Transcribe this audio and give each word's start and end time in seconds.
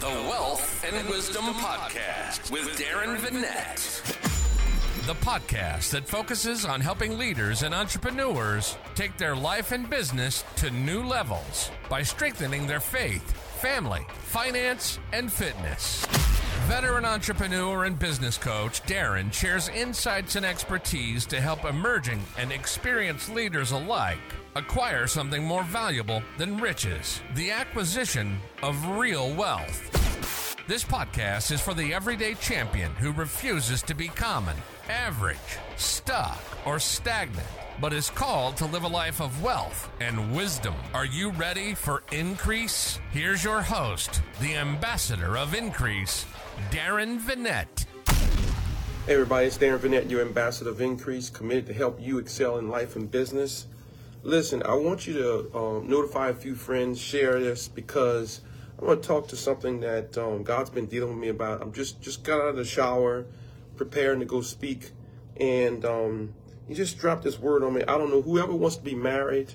The 0.00 0.06
Wealth 0.06 0.84
and 0.84 1.08
Wisdom 1.08 1.44
Podcast 1.54 2.52
with 2.52 2.78
Darren 2.78 3.16
Vinette. 3.16 4.00
The 5.08 5.14
podcast 5.14 5.90
that 5.90 6.06
focuses 6.06 6.64
on 6.64 6.80
helping 6.80 7.18
leaders 7.18 7.64
and 7.64 7.74
entrepreneurs 7.74 8.76
take 8.94 9.16
their 9.16 9.34
life 9.34 9.72
and 9.72 9.90
business 9.90 10.44
to 10.56 10.70
new 10.70 11.02
levels 11.02 11.72
by 11.88 12.04
strengthening 12.04 12.68
their 12.68 12.78
faith, 12.78 13.32
family, 13.60 14.06
finance, 14.20 15.00
and 15.12 15.32
fitness. 15.32 16.06
Veteran 16.68 17.04
entrepreneur 17.04 17.84
and 17.84 17.98
business 17.98 18.38
coach 18.38 18.80
Darren 18.84 19.32
shares 19.32 19.68
insights 19.68 20.36
and 20.36 20.46
expertise 20.46 21.26
to 21.26 21.40
help 21.40 21.64
emerging 21.64 22.22
and 22.38 22.52
experienced 22.52 23.30
leaders 23.30 23.72
alike 23.72 24.18
acquire 24.58 25.06
something 25.06 25.44
more 25.44 25.62
valuable 25.62 26.20
than 26.36 26.58
riches 26.58 27.20
the 27.34 27.50
acquisition 27.50 28.38
of 28.62 28.98
real 28.98 29.32
wealth. 29.34 30.56
This 30.66 30.84
podcast 30.84 31.52
is 31.52 31.60
for 31.60 31.74
the 31.74 31.94
everyday 31.94 32.34
champion 32.34 32.90
who 32.96 33.12
refuses 33.12 33.82
to 33.82 33.94
be 33.94 34.08
common, 34.08 34.56
average, 34.90 35.38
stuck, 35.76 36.42
or 36.66 36.80
stagnant, 36.80 37.46
but 37.80 37.92
is 37.92 38.10
called 38.10 38.56
to 38.56 38.66
live 38.66 38.82
a 38.82 38.88
life 38.88 39.20
of 39.20 39.42
wealth 39.42 39.90
and 40.00 40.34
wisdom. 40.34 40.74
Are 40.92 41.06
you 41.06 41.30
ready 41.30 41.72
for 41.74 42.02
increase? 42.10 42.98
Here's 43.12 43.44
your 43.44 43.62
host, 43.62 44.20
the 44.40 44.56
ambassador 44.56 45.38
of 45.38 45.54
increase, 45.54 46.26
Darren 46.70 47.18
Vinette. 47.18 47.86
Hey 49.06 49.14
everybody, 49.14 49.46
it's 49.46 49.56
Darren 49.56 49.78
Vinette, 49.78 50.10
your 50.10 50.20
ambassador 50.20 50.68
of 50.68 50.80
increase, 50.80 51.30
committed 51.30 51.66
to 51.66 51.72
help 51.72 51.98
you 52.00 52.18
excel 52.18 52.58
in 52.58 52.68
life 52.68 52.96
and 52.96 53.10
business. 53.10 53.66
Listen, 54.28 54.62
I 54.66 54.74
want 54.74 55.06
you 55.06 55.14
to 55.14 55.58
um, 55.58 55.88
notify 55.88 56.28
a 56.28 56.34
few 56.34 56.54
friends, 56.54 57.00
share 57.00 57.40
this 57.40 57.66
because 57.66 58.42
I 58.78 58.84
want 58.84 59.02
to 59.02 59.08
talk 59.08 59.26
to 59.28 59.36
something 59.36 59.80
that 59.80 60.18
um, 60.18 60.42
God's 60.42 60.68
been 60.68 60.84
dealing 60.84 61.08
with 61.08 61.18
me 61.18 61.28
about. 61.28 61.62
I'm 61.62 61.72
just 61.72 62.02
just 62.02 62.24
got 62.24 62.38
out 62.42 62.48
of 62.48 62.56
the 62.56 62.64
shower, 62.66 63.24
preparing 63.78 64.20
to 64.20 64.26
go 64.26 64.42
speak, 64.42 64.90
and 65.40 65.82
um, 65.86 66.34
He 66.66 66.74
just 66.74 66.98
dropped 66.98 67.24
this 67.24 67.38
word 67.38 67.62
on 67.62 67.72
me. 67.72 67.80
I 67.88 67.96
don't 67.96 68.10
know 68.10 68.20
whoever 68.20 68.54
wants 68.54 68.76
to 68.76 68.82
be 68.82 68.94
married, 68.94 69.54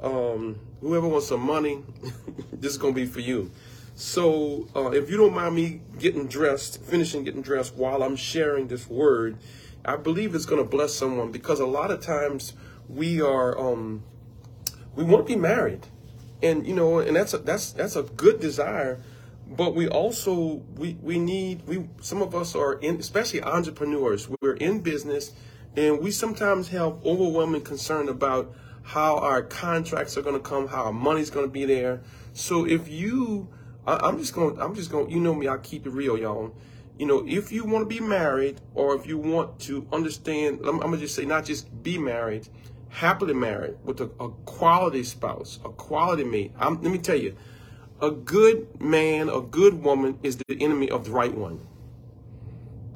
um, 0.00 0.58
whoever 0.80 1.06
wants 1.06 1.26
some 1.26 1.42
money, 1.42 1.84
this 2.54 2.72
is 2.72 2.78
gonna 2.78 2.94
be 2.94 3.04
for 3.04 3.20
you. 3.20 3.50
So 3.96 4.66
uh, 4.74 4.92
if 4.92 5.10
you 5.10 5.18
don't 5.18 5.34
mind 5.34 5.54
me 5.54 5.82
getting 5.98 6.26
dressed, 6.26 6.82
finishing 6.82 7.22
getting 7.22 7.42
dressed 7.42 7.74
while 7.74 8.02
I'm 8.02 8.16
sharing 8.16 8.66
this 8.66 8.88
word, 8.88 9.36
I 9.84 9.96
believe 9.96 10.34
it's 10.34 10.46
gonna 10.46 10.64
bless 10.64 10.94
someone 10.94 11.30
because 11.30 11.60
a 11.60 11.66
lot 11.66 11.90
of 11.90 12.00
times 12.00 12.54
we 12.94 13.20
are 13.20 13.58
um, 13.58 14.02
we 14.94 15.04
want 15.04 15.26
to 15.26 15.32
be 15.32 15.40
married, 15.40 15.86
and 16.42 16.66
you 16.66 16.74
know, 16.74 16.98
and 16.98 17.16
that's 17.16 17.34
a, 17.34 17.38
that's 17.38 17.72
that's 17.72 17.96
a 17.96 18.02
good 18.02 18.40
desire, 18.40 19.00
but 19.46 19.74
we 19.74 19.88
also 19.88 20.62
we 20.76 20.96
we 21.00 21.18
need 21.18 21.62
we 21.66 21.88
some 22.00 22.22
of 22.22 22.34
us 22.34 22.54
are 22.54 22.74
in 22.74 22.96
especially 22.96 23.42
entrepreneurs 23.42 24.28
we're 24.40 24.54
in 24.54 24.80
business, 24.80 25.32
and 25.76 26.00
we 26.00 26.10
sometimes 26.10 26.68
have 26.68 26.98
overwhelming 27.04 27.62
concern 27.62 28.08
about 28.08 28.54
how 28.82 29.18
our 29.18 29.42
contracts 29.42 30.16
are 30.16 30.22
going 30.22 30.34
to 30.34 30.40
come, 30.40 30.66
how 30.66 30.84
our 30.84 30.92
money's 30.92 31.30
going 31.30 31.46
to 31.46 31.52
be 31.52 31.64
there. 31.64 32.00
So 32.32 32.66
if 32.66 32.88
you, 32.88 33.48
I, 33.86 33.96
I'm 33.96 34.18
just 34.18 34.34
going, 34.34 34.60
I'm 34.60 34.74
just 34.74 34.90
going, 34.90 35.10
you 35.10 35.20
know 35.20 35.34
me, 35.34 35.48
I 35.48 35.58
keep 35.58 35.86
it 35.86 35.90
real, 35.90 36.18
y'all 36.18 36.54
you 37.00 37.06
know, 37.06 37.24
if 37.26 37.50
you 37.50 37.64
want 37.64 37.88
to 37.88 37.94
be 37.94 37.98
married 37.98 38.60
or 38.74 38.94
if 38.94 39.06
you 39.06 39.16
want 39.16 39.58
to 39.60 39.86
understand, 39.90 40.60
I'm, 40.66 40.74
I'm, 40.80 40.90
gonna 40.90 40.98
just 40.98 41.14
say 41.14 41.24
not 41.24 41.46
just 41.46 41.82
be 41.82 41.96
married, 41.96 42.46
happily 42.90 43.34
married 43.34 43.76
with 43.84 44.00
a, 44.00 44.10
a 44.20 44.30
quality 44.44 45.02
spouse, 45.02 45.58
a 45.64 45.70
quality 45.70 46.24
mate. 46.24 46.52
I'm, 46.58 46.82
let 46.82 46.92
me 46.92 46.98
tell 46.98 47.16
you, 47.16 47.36
a 48.02 48.10
good 48.10 48.80
man, 48.80 49.28
a 49.28 49.40
good 49.40 49.82
woman 49.82 50.18
is 50.22 50.36
the 50.36 50.60
enemy 50.60 50.90
of 50.90 51.04
the 51.04 51.10
right 51.10 51.34
one. 51.34 51.60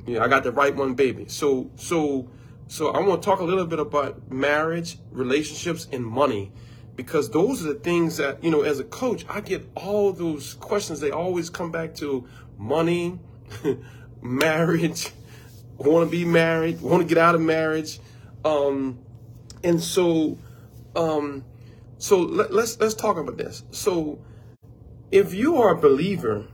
Yeah, 0.06 0.22
I 0.22 0.28
got 0.28 0.45
the 0.45 0.53
right 0.53 0.75
one, 0.75 0.95
baby. 0.95 1.27
So, 1.28 1.70
so, 1.77 2.28
so 2.67 2.91
I 2.91 3.00
want 3.00 3.22
to 3.22 3.27
talk 3.27 3.41
a 3.41 3.44
little 3.44 3.66
bit 3.66 3.78
about 3.78 4.31
marriage, 4.31 4.99
relationships, 5.10 5.87
and 5.93 6.05
money, 6.05 6.53
because 6.97 7.31
those 7.31 7.65
are 7.65 7.72
the 7.72 7.78
things 7.78 8.19
that 8.19 8.43
you 8.44 8.50
know. 8.50 8.62
As 8.62 8.81
a 8.81 8.84
coach, 8.84 9.25
I 9.28 9.41
get 9.41 9.66
all 9.75 10.12
those 10.12 10.55
questions. 10.55 11.00
They 11.00 11.11
always 11.11 11.49
come 11.49 11.71
back 11.71 11.94
to 11.97 12.26
money, 12.59 13.19
marriage, 14.22 15.11
want 15.78 16.11
to 16.11 16.11
be 16.11 16.25
married, 16.25 16.81
want 16.81 17.03
to 17.03 17.09
get 17.09 17.19
out 17.19 17.34
of 17.34 17.41
marriage. 17.41 17.99
Um, 18.44 19.03
and 19.64 19.82
so, 19.82 20.38
um, 20.94 21.44
so 21.98 22.20
let, 22.20 22.52
let's 22.52 22.78
let's 22.78 22.94
talk 22.94 23.16
about 23.16 23.38
this. 23.38 23.64
So, 23.70 24.20
if 25.10 25.32
you 25.32 25.56
are 25.56 25.70
a 25.70 25.76
believer, 25.76 26.47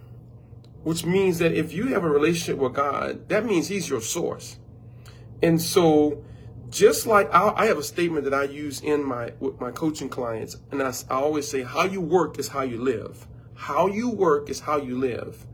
which 0.84 1.04
means 1.04 1.38
that 1.40 1.52
if 1.52 1.72
you 1.72 1.88
have 1.88 2.04
a 2.04 2.08
relationship 2.08 2.56
with 2.56 2.74
God, 2.74 3.28
that 3.28 3.44
means 3.44 3.68
He's 3.68 3.90
your 3.90 4.00
source. 4.00 4.58
And 5.42 5.60
so, 5.60 6.22
just 6.70 7.06
like 7.06 7.28
I, 7.34 7.52
I 7.56 7.66
have 7.66 7.78
a 7.78 7.82
statement 7.82 8.24
that 8.24 8.34
I 8.34 8.44
use 8.44 8.80
in 8.80 9.04
my 9.04 9.32
with 9.40 9.60
my 9.60 9.72
coaching 9.72 10.08
clients, 10.08 10.56
and 10.70 10.80
I, 10.80 10.92
I 11.10 11.14
always 11.16 11.48
say, 11.48 11.62
"How 11.62 11.84
you 11.84 12.00
work 12.00 12.38
is 12.38 12.48
how 12.48 12.62
you 12.62 12.80
live. 12.80 13.26
How 13.54 13.88
you 13.88 14.08
work 14.08 14.48
is 14.48 14.60
how 14.60 14.76
you 14.78 14.96
live." 14.96 15.46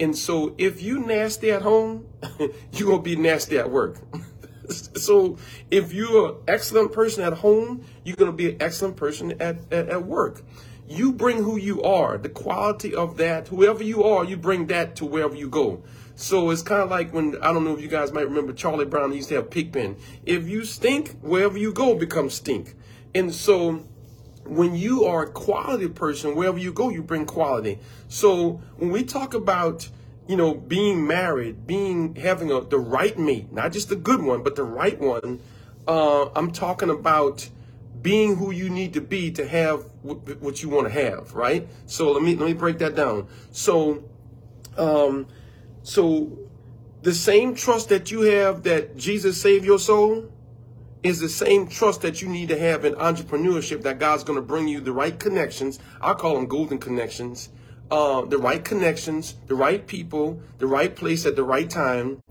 And 0.00 0.16
so, 0.16 0.54
if 0.56 0.80
you 0.82 1.04
nasty 1.04 1.50
at 1.50 1.60
home, 1.60 2.06
you're 2.72 2.88
gonna 2.88 3.02
be 3.02 3.16
nasty 3.16 3.58
at 3.58 3.70
work. 3.70 3.98
so 4.96 5.38
if 5.70 5.92
you're 5.92 6.30
an 6.30 6.36
excellent 6.48 6.92
person 6.92 7.24
at 7.24 7.34
home, 7.34 7.84
you're 8.04 8.16
going 8.16 8.30
to 8.30 8.36
be 8.36 8.50
an 8.50 8.56
excellent 8.60 8.96
person 8.96 9.32
at, 9.40 9.58
at, 9.72 9.88
at 9.88 10.04
work. 10.04 10.42
You 10.88 11.12
bring 11.12 11.38
who 11.38 11.56
you 11.56 11.82
are, 11.82 12.18
the 12.18 12.28
quality 12.28 12.94
of 12.94 13.16
that, 13.16 13.48
whoever 13.48 13.82
you 13.82 14.04
are, 14.04 14.24
you 14.24 14.36
bring 14.36 14.66
that 14.66 14.96
to 14.96 15.06
wherever 15.06 15.34
you 15.34 15.48
go. 15.48 15.82
So 16.14 16.50
it's 16.50 16.62
kind 16.62 16.82
of 16.82 16.90
like 16.90 17.12
when, 17.12 17.36
I 17.42 17.52
don't 17.52 17.64
know 17.64 17.74
if 17.74 17.80
you 17.80 17.88
guys 17.88 18.12
might 18.12 18.28
remember 18.28 18.52
Charlie 18.52 18.84
Brown 18.84 19.12
used 19.12 19.30
to 19.30 19.36
have 19.36 19.50
Pigpen. 19.50 19.96
If 20.26 20.48
you 20.48 20.64
stink, 20.64 21.18
wherever 21.20 21.56
you 21.56 21.72
go 21.72 21.94
becomes 21.94 22.34
stink. 22.34 22.74
And 23.14 23.32
so 23.34 23.84
when 24.44 24.74
you 24.74 25.04
are 25.04 25.24
a 25.24 25.30
quality 25.30 25.88
person, 25.88 26.34
wherever 26.34 26.58
you 26.58 26.72
go, 26.72 26.90
you 26.90 27.02
bring 27.02 27.24
quality. 27.24 27.78
So 28.08 28.60
when 28.76 28.90
we 28.90 29.04
talk 29.04 29.34
about 29.34 29.88
you 30.28 30.36
know, 30.36 30.54
being 30.54 31.06
married, 31.06 31.66
being 31.66 32.14
having 32.14 32.50
a, 32.50 32.60
the 32.60 32.78
right 32.78 33.18
mate, 33.18 33.52
not 33.52 33.72
just 33.72 33.88
the 33.88 33.96
good 33.96 34.22
one, 34.22 34.42
but 34.42 34.56
the 34.56 34.64
right 34.64 34.98
one. 34.98 35.40
Uh, 35.86 36.28
I'm 36.36 36.52
talking 36.52 36.90
about 36.90 37.48
being 38.00 38.36
who 38.36 38.50
you 38.50 38.68
need 38.68 38.94
to 38.94 39.00
be 39.00 39.30
to 39.32 39.46
have 39.46 39.84
w- 40.04 40.36
what 40.40 40.62
you 40.62 40.68
want 40.68 40.86
to 40.86 40.92
have, 40.92 41.34
right? 41.34 41.66
So 41.86 42.12
let 42.12 42.22
me 42.22 42.36
let 42.36 42.46
me 42.46 42.54
break 42.54 42.78
that 42.78 42.94
down. 42.94 43.26
So, 43.50 44.04
um, 44.76 45.26
so 45.82 46.38
the 47.02 47.14
same 47.14 47.54
trust 47.54 47.88
that 47.88 48.10
you 48.10 48.22
have 48.22 48.62
that 48.62 48.96
Jesus 48.96 49.40
saved 49.40 49.64
your 49.64 49.78
soul 49.78 50.30
is 51.02 51.18
the 51.18 51.28
same 51.28 51.66
trust 51.66 52.02
that 52.02 52.22
you 52.22 52.28
need 52.28 52.48
to 52.48 52.58
have 52.58 52.84
in 52.84 52.94
entrepreneurship 52.94 53.82
that 53.82 53.98
God's 53.98 54.22
going 54.22 54.36
to 54.36 54.42
bring 54.42 54.68
you 54.68 54.80
the 54.80 54.92
right 54.92 55.18
connections. 55.18 55.80
I 56.00 56.14
call 56.14 56.36
them 56.36 56.46
golden 56.46 56.78
connections 56.78 57.48
uh, 57.92 58.24
the 58.24 58.38
right 58.38 58.64
connections, 58.64 59.36
the 59.46 59.54
right 59.54 59.86
people, 59.86 60.40
the 60.58 60.66
right 60.66 60.96
place 60.96 61.26
at 61.26 61.36
the 61.36 61.44
right 61.44 61.70
time, 61.70 62.22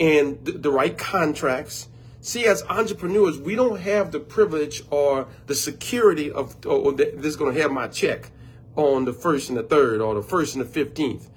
and 0.00 0.44
the, 0.44 0.52
the 0.52 0.70
right 0.70 0.98
contracts. 0.98 1.88
See, 2.20 2.44
as 2.44 2.64
entrepreneurs, 2.64 3.38
we 3.38 3.54
don't 3.54 3.80
have 3.80 4.10
the 4.10 4.18
privilege 4.18 4.82
or 4.90 5.28
the 5.46 5.54
security 5.54 6.28
of, 6.30 6.60
this 6.96 7.24
is 7.24 7.36
going 7.36 7.54
to 7.54 7.62
have 7.62 7.70
my 7.70 7.86
check 7.86 8.30
on 8.74 9.04
the 9.04 9.12
first 9.12 9.48
and 9.48 9.56
the 9.56 9.62
third, 9.62 10.00
or 10.00 10.14
the 10.14 10.22
first 10.22 10.56
and 10.56 10.64
the 10.64 10.68
fifteenth. 10.68 11.30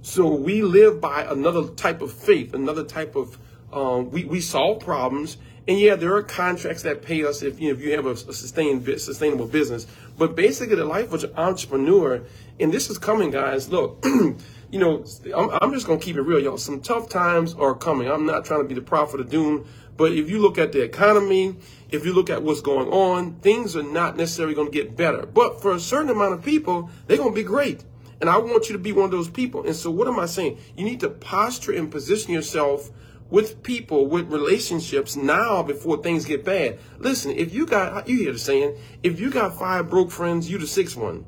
So 0.00 0.32
we 0.32 0.62
live 0.62 1.00
by 1.00 1.22
another 1.22 1.68
type 1.74 2.00
of 2.00 2.12
faith, 2.12 2.54
another 2.54 2.84
type 2.84 3.16
of 3.16 3.36
um, 3.72 4.10
we 4.10 4.24
we 4.24 4.40
solve 4.40 4.80
problems, 4.80 5.36
and 5.68 5.78
yeah, 5.78 5.94
there 5.94 6.14
are 6.16 6.22
contracts 6.22 6.82
that 6.82 7.02
pay 7.02 7.24
us 7.24 7.42
if 7.42 7.60
you 7.60 7.68
know, 7.68 7.78
if 7.78 7.84
you 7.84 7.92
have 7.92 8.06
a, 8.06 8.16
sustained 8.16 8.84
sustainable 9.00 9.46
business. 9.46 9.86
But 10.16 10.34
basically, 10.34 10.74
the 10.74 10.84
life 10.84 11.12
of 11.12 11.22
an 11.22 11.32
entrepreneur 11.36 12.24
and 12.60 12.72
this 12.72 12.90
is 12.90 12.98
coming, 12.98 13.30
guys. 13.30 13.68
Look, 13.68 14.04
you 14.04 14.78
know, 14.78 15.04
I'm, 15.36 15.50
I'm 15.62 15.72
just 15.72 15.86
to 15.86 15.98
keep 15.98 16.16
it 16.16 16.22
real, 16.22 16.40
y'all. 16.40 16.58
Some 16.58 16.80
tough 16.80 17.08
times 17.08 17.54
are 17.54 17.74
coming. 17.74 18.10
I'm 18.10 18.26
not 18.26 18.44
trying 18.44 18.62
to 18.62 18.68
be 18.68 18.74
the 18.74 18.80
prophet 18.80 19.20
of 19.20 19.30
doom, 19.30 19.66
but 19.96 20.12
if 20.12 20.28
you 20.28 20.40
look 20.40 20.58
at 20.58 20.72
the 20.72 20.82
economy, 20.82 21.56
if 21.90 22.04
you 22.04 22.12
look 22.12 22.30
at 22.30 22.42
what's 22.42 22.60
going 22.60 22.88
on, 22.88 23.34
things 23.36 23.76
are 23.76 23.82
not 23.82 24.16
necessarily 24.16 24.54
to 24.54 24.70
get 24.70 24.96
better. 24.96 25.24
But 25.26 25.62
for 25.62 25.72
a 25.72 25.80
certain 25.80 26.10
amount 26.10 26.34
of 26.34 26.44
people, 26.44 26.90
they're 27.06 27.16
to 27.18 27.30
be 27.30 27.44
great. 27.44 27.84
And 28.20 28.28
I 28.28 28.38
want 28.38 28.68
you 28.68 28.72
to 28.72 28.80
be 28.80 28.92
one 28.92 29.04
of 29.04 29.10
those 29.12 29.28
people. 29.28 29.64
And 29.64 29.76
so, 29.76 29.92
what 29.92 30.08
am 30.08 30.18
I 30.18 30.26
saying? 30.26 30.58
You 30.76 30.84
need 30.84 31.00
to 31.00 31.08
posture 31.08 31.72
and 31.72 31.90
position 31.90 32.32
yourself 32.32 32.90
with 33.30 33.62
people, 33.62 34.06
with 34.06 34.32
relationships 34.32 35.16
now 35.16 35.62
before 35.62 36.02
things 36.02 36.24
get 36.24 36.44
bad. 36.44 36.78
Listen, 36.98 37.32
if 37.32 37.52
you 37.52 37.66
got, 37.66 38.08
you 38.08 38.18
hear 38.18 38.32
the 38.32 38.38
saying, 38.38 38.76
if 39.02 39.20
you 39.20 39.30
got 39.30 39.58
five 39.58 39.90
broke 39.90 40.10
friends, 40.10 40.50
you 40.50 40.58
the 40.58 40.66
sixth 40.66 40.96
one 40.96 41.26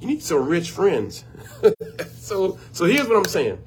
you 0.00 0.06
need 0.06 0.22
some 0.22 0.48
rich 0.48 0.70
friends. 0.70 1.24
so, 2.14 2.58
so 2.72 2.86
here's 2.86 3.06
what 3.06 3.18
I'm 3.18 3.24
saying. 3.26 3.62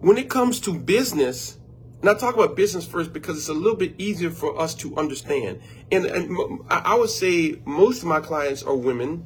When 0.00 0.18
it 0.18 0.28
comes 0.28 0.60
to 0.60 0.74
business, 0.74 1.58
and 2.00 2.10
I 2.10 2.14
talk 2.14 2.34
about 2.34 2.56
business 2.56 2.84
first 2.84 3.12
because 3.12 3.38
it's 3.38 3.48
a 3.48 3.54
little 3.54 3.78
bit 3.78 3.94
easier 3.96 4.30
for 4.30 4.60
us 4.60 4.74
to 4.76 4.94
understand. 4.96 5.60
And, 5.90 6.04
and 6.04 6.60
I 6.68 6.94
would 6.96 7.08
say 7.08 7.60
most 7.64 8.02
of 8.02 8.08
my 8.08 8.20
clients 8.20 8.62
are 8.62 8.74
women. 8.74 9.24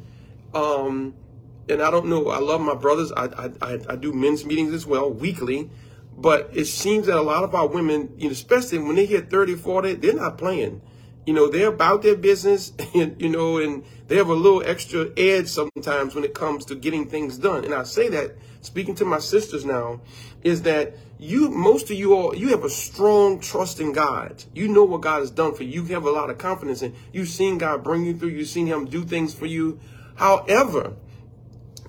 Um, 0.54 1.14
and 1.68 1.82
I 1.82 1.90
don't 1.90 2.06
know, 2.06 2.28
I 2.28 2.38
love 2.38 2.60
my 2.60 2.74
brothers. 2.74 3.10
I, 3.12 3.50
I, 3.60 3.80
I 3.88 3.96
do 3.96 4.12
men's 4.12 4.44
meetings 4.44 4.72
as 4.72 4.86
well 4.86 5.10
weekly. 5.10 5.70
But 6.18 6.50
it 6.52 6.64
seems 6.64 7.06
that 7.06 7.16
a 7.16 7.22
lot 7.22 7.44
of 7.44 7.54
our 7.54 7.68
women, 7.68 8.12
you 8.18 8.26
know, 8.26 8.32
especially 8.32 8.78
when 8.78 8.96
they 8.96 9.06
hit 9.06 9.30
30, 9.30 9.54
40, 9.54 9.94
they're 9.94 10.14
not 10.14 10.36
playing. 10.36 10.82
You 11.24 11.32
know, 11.32 11.48
they're 11.48 11.68
about 11.68 12.02
their 12.02 12.16
business, 12.16 12.72
and, 12.94 13.20
you 13.22 13.28
know, 13.28 13.58
and 13.58 13.84
they 14.08 14.16
have 14.16 14.28
a 14.28 14.34
little 14.34 14.62
extra 14.64 15.10
edge 15.16 15.46
sometimes 15.46 16.16
when 16.16 16.24
it 16.24 16.34
comes 16.34 16.64
to 16.66 16.74
getting 16.74 17.06
things 17.06 17.38
done. 17.38 17.64
And 17.64 17.72
I 17.72 17.84
say 17.84 18.08
that, 18.08 18.34
speaking 18.62 18.96
to 18.96 19.04
my 19.04 19.20
sisters 19.20 19.64
now, 19.64 20.00
is 20.42 20.62
that 20.62 20.96
you, 21.20 21.50
most 21.50 21.90
of 21.90 21.96
you 21.96 22.14
all, 22.14 22.34
you 22.34 22.48
have 22.48 22.64
a 22.64 22.70
strong 22.70 23.38
trust 23.38 23.78
in 23.78 23.92
God. 23.92 24.42
You 24.54 24.66
know 24.66 24.84
what 24.84 25.02
God 25.02 25.20
has 25.20 25.30
done 25.30 25.54
for 25.54 25.62
you. 25.62 25.84
You 25.84 25.94
have 25.94 26.04
a 26.04 26.10
lot 26.10 26.30
of 26.30 26.38
confidence 26.38 26.82
in. 26.82 26.94
You've 27.12 27.28
seen 27.28 27.58
God 27.58 27.84
bring 27.84 28.04
you 28.04 28.16
through. 28.16 28.30
You've 28.30 28.48
seen 28.48 28.66
Him 28.66 28.86
do 28.86 29.04
things 29.04 29.34
for 29.34 29.46
you. 29.46 29.78
However, 30.16 30.94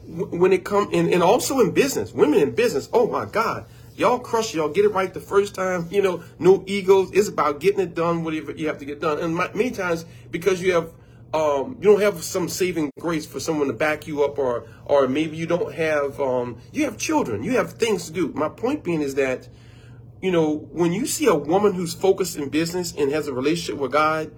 when 0.05 0.51
it 0.51 0.65
comes, 0.65 0.89
and, 0.93 1.11
and 1.11 1.23
also 1.23 1.59
in 1.61 1.71
business, 1.71 2.11
women 2.11 2.39
in 2.39 2.51
business, 2.51 2.89
oh 2.93 3.07
my 3.07 3.25
God, 3.25 3.65
Y'all 3.99 4.17
crush 4.17 4.53
y'all 4.53 4.69
get 4.69 4.85
it 4.85 4.93
right 4.93 5.13
the 5.13 5.19
first 5.19 5.53
time. 5.53 5.85
You 5.91 6.01
know, 6.01 6.23
no 6.39 6.63
egos. 6.65 7.11
It's 7.11 7.27
about 7.27 7.59
getting 7.59 7.81
it 7.81 7.95
done, 7.95 8.23
whatever 8.23 8.53
you 8.53 8.67
have 8.67 8.77
to 8.77 8.85
get 8.85 9.01
done. 9.01 9.19
And 9.19 9.35
my, 9.35 9.51
many 9.53 9.71
times 9.71 10.05
because 10.31 10.61
you 10.61 10.73
have 10.73 10.93
um, 11.33 11.75
you 11.81 11.89
don't 11.89 12.01
have 12.01 12.23
some 12.23 12.47
saving 12.47 12.91
grace 12.97 13.25
for 13.25 13.41
someone 13.41 13.67
to 13.67 13.73
back 13.73 14.07
you 14.07 14.23
up, 14.23 14.39
or 14.39 14.67
or 14.85 15.09
maybe 15.09 15.35
you 15.35 15.45
don't 15.45 15.73
have 15.75 16.17
um, 16.21 16.59
you 16.71 16.85
have 16.85 16.97
children, 16.97 17.43
you 17.43 17.57
have 17.57 17.73
things 17.73 18.05
to 18.05 18.13
do. 18.13 18.29
My 18.29 18.47
point 18.47 18.85
being 18.85 19.01
is 19.01 19.15
that 19.15 19.49
you 20.21 20.31
know 20.31 20.55
when 20.71 20.93
you 20.93 21.05
see 21.05 21.25
a 21.25 21.35
woman 21.35 21.73
who's 21.73 21.93
focused 21.93 22.37
in 22.37 22.47
business 22.47 22.93
and 22.97 23.11
has 23.11 23.27
a 23.27 23.33
relationship 23.33 23.81
with 23.81 23.91
God, 23.91 24.31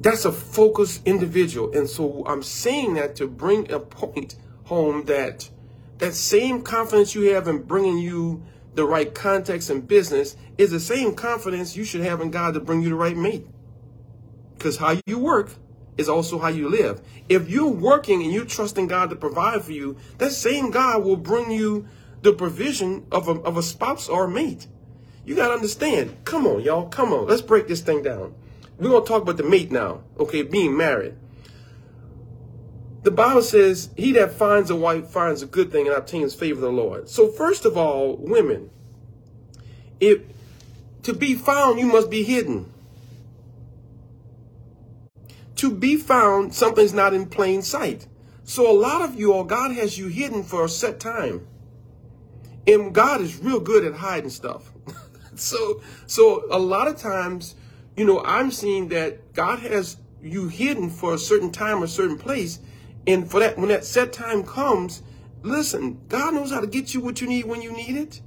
that's 0.00 0.24
a 0.24 0.32
focused 0.32 1.06
individual. 1.06 1.72
And 1.72 1.88
so 1.88 2.24
I'm 2.26 2.42
saying 2.42 2.94
that 2.94 3.14
to 3.16 3.28
bring 3.28 3.70
a 3.70 3.78
point 3.78 4.34
home 4.64 5.04
that 5.04 5.48
that 6.02 6.14
same 6.14 6.62
confidence 6.62 7.14
you 7.14 7.32
have 7.32 7.46
in 7.46 7.62
bringing 7.62 7.96
you 7.96 8.42
the 8.74 8.84
right 8.84 9.14
context 9.14 9.70
and 9.70 9.86
business 9.86 10.36
is 10.58 10.72
the 10.72 10.80
same 10.80 11.14
confidence 11.14 11.76
you 11.76 11.84
should 11.84 12.00
have 12.00 12.20
in 12.20 12.28
God 12.28 12.54
to 12.54 12.60
bring 12.60 12.82
you 12.82 12.88
the 12.88 12.96
right 12.96 13.16
mate. 13.16 13.46
Because 14.58 14.78
how 14.78 14.96
you 15.06 15.20
work 15.20 15.54
is 15.96 16.08
also 16.08 16.40
how 16.40 16.48
you 16.48 16.68
live. 16.68 17.00
If 17.28 17.48
you're 17.48 17.70
working 17.70 18.20
and 18.20 18.32
you're 18.32 18.44
trusting 18.44 18.88
God 18.88 19.10
to 19.10 19.16
provide 19.16 19.62
for 19.62 19.70
you, 19.70 19.96
that 20.18 20.32
same 20.32 20.72
God 20.72 21.04
will 21.04 21.16
bring 21.16 21.52
you 21.52 21.86
the 22.22 22.32
provision 22.32 23.06
of 23.12 23.28
a, 23.28 23.40
of 23.42 23.56
a 23.56 23.62
spouse 23.62 24.08
or 24.08 24.24
a 24.24 24.28
mate. 24.28 24.66
You 25.24 25.36
got 25.36 25.48
to 25.48 25.54
understand. 25.54 26.16
Come 26.24 26.48
on, 26.48 26.62
y'all. 26.62 26.88
Come 26.88 27.12
on. 27.12 27.28
Let's 27.28 27.42
break 27.42 27.68
this 27.68 27.80
thing 27.80 28.02
down. 28.02 28.34
We're 28.76 28.90
going 28.90 29.04
to 29.04 29.08
talk 29.08 29.22
about 29.22 29.36
the 29.36 29.44
mate 29.44 29.70
now. 29.70 30.02
Okay, 30.18 30.42
being 30.42 30.76
married 30.76 31.14
the 33.02 33.10
Bible 33.10 33.42
says, 33.42 33.90
He 33.96 34.12
that 34.12 34.32
finds 34.32 34.70
a 34.70 34.76
wife 34.76 35.08
finds 35.08 35.42
a 35.42 35.46
good 35.46 35.72
thing 35.72 35.86
and 35.86 35.96
obtains 35.96 36.34
favor 36.34 36.58
of 36.58 36.62
the 36.62 36.70
Lord. 36.70 37.08
So, 37.08 37.28
first 37.28 37.64
of 37.64 37.76
all, 37.76 38.16
women, 38.16 38.70
if 40.00 40.20
to 41.02 41.12
be 41.12 41.34
found, 41.34 41.80
you 41.80 41.86
must 41.86 42.10
be 42.10 42.22
hidden. 42.22 42.72
To 45.56 45.70
be 45.70 45.96
found, 45.96 46.54
something's 46.54 46.94
not 46.94 47.14
in 47.14 47.26
plain 47.26 47.62
sight. 47.62 48.06
So, 48.44 48.70
a 48.70 48.76
lot 48.76 49.02
of 49.02 49.18
you 49.18 49.32
all, 49.32 49.44
God 49.44 49.72
has 49.72 49.98
you 49.98 50.08
hidden 50.08 50.44
for 50.44 50.64
a 50.64 50.68
set 50.68 51.00
time. 51.00 51.46
And 52.66 52.94
God 52.94 53.20
is 53.20 53.38
real 53.38 53.58
good 53.58 53.84
at 53.84 53.94
hiding 53.94 54.30
stuff. 54.30 54.70
so, 55.34 55.82
so 56.06 56.44
a 56.50 56.58
lot 56.58 56.86
of 56.86 56.96
times, 56.96 57.56
you 57.96 58.04
know, 58.04 58.22
I'm 58.24 58.52
seeing 58.52 58.88
that 58.88 59.32
God 59.34 59.58
has 59.58 59.96
you 60.22 60.46
hidden 60.46 60.88
for 60.88 61.14
a 61.14 61.18
certain 61.18 61.50
time 61.50 61.82
or 61.82 61.88
certain 61.88 62.18
place 62.18 62.60
and 63.06 63.30
for 63.30 63.40
that, 63.40 63.58
when 63.58 63.68
that 63.68 63.84
set 63.84 64.12
time 64.12 64.42
comes, 64.44 65.02
listen, 65.42 66.00
God 66.08 66.34
knows 66.34 66.50
how 66.50 66.60
to 66.60 66.66
get 66.66 66.94
you 66.94 67.00
what 67.00 67.20
you 67.20 67.26
need 67.26 67.44
when 67.46 67.62
you 67.62 67.72
need 67.72 67.96
it. 67.96 68.20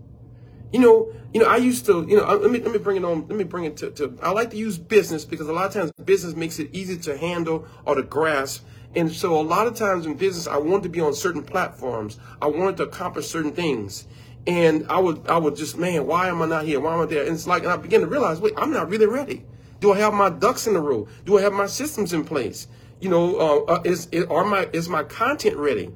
You 0.73 0.79
know, 0.79 1.13
you 1.33 1.39
know, 1.39 1.47
I 1.47 1.57
used 1.57 1.85
to, 1.85 2.05
you 2.07 2.17
know, 2.17 2.25
let 2.35 2.51
me 2.51 2.59
let 2.59 2.71
me 2.71 2.79
bring 2.79 2.97
it 2.97 3.05
on. 3.05 3.27
Let 3.27 3.37
me 3.37 3.43
bring 3.43 3.65
it 3.65 3.77
to, 3.77 3.91
to. 3.91 4.17
I 4.21 4.31
like 4.31 4.51
to 4.51 4.57
use 4.57 4.77
business 4.77 5.23
because 5.23 5.47
a 5.47 5.53
lot 5.53 5.67
of 5.67 5.73
times 5.73 5.91
business 6.03 6.35
makes 6.35 6.59
it 6.59 6.69
easy 6.73 6.97
to 6.99 7.17
handle 7.17 7.67
or 7.85 7.95
to 7.95 8.03
grasp. 8.03 8.65
And 8.95 9.11
so 9.11 9.39
a 9.39 9.43
lot 9.43 9.67
of 9.67 9.75
times 9.75 10.05
in 10.05 10.15
business, 10.15 10.47
I 10.47 10.57
wanted 10.57 10.83
to 10.83 10.89
be 10.89 11.01
on 11.01 11.13
certain 11.13 11.43
platforms. 11.43 12.17
I 12.41 12.47
wanted 12.47 12.77
to 12.77 12.83
accomplish 12.83 13.27
certain 13.27 13.51
things. 13.51 14.07
And 14.47 14.85
I 14.89 14.99
would, 14.99 15.27
I 15.27 15.37
would 15.37 15.55
just, 15.55 15.77
man, 15.77 16.05
why 16.05 16.29
am 16.29 16.41
I 16.41 16.45
not 16.45 16.65
here? 16.65 16.79
Why 16.79 16.93
am 16.93 17.01
I 17.01 17.05
there? 17.05 17.23
And 17.23 17.33
it's 17.33 17.47
like, 17.47 17.63
and 17.63 17.71
I 17.71 17.77
began 17.77 18.01
to 18.01 18.07
realize, 18.07 18.39
wait, 18.39 18.53
I'm 18.55 18.71
not 18.71 18.89
really 18.89 19.07
ready. 19.07 19.43
Do 19.81 19.91
I 19.91 19.97
have 19.97 20.13
my 20.13 20.29
ducks 20.29 20.67
in 20.67 20.75
a 20.75 20.79
row? 20.79 21.07
Do 21.25 21.37
I 21.37 21.41
have 21.41 21.51
my 21.51 21.65
systems 21.65 22.13
in 22.13 22.23
place? 22.23 22.67
You 22.99 23.09
know, 23.09 23.37
uh, 23.37 23.73
uh, 23.73 23.81
is, 23.83 24.07
is, 24.11 24.25
are 24.25 24.45
my, 24.45 24.69
is 24.73 24.89
my 24.89 25.03
content 25.03 25.57
ready? 25.57 25.91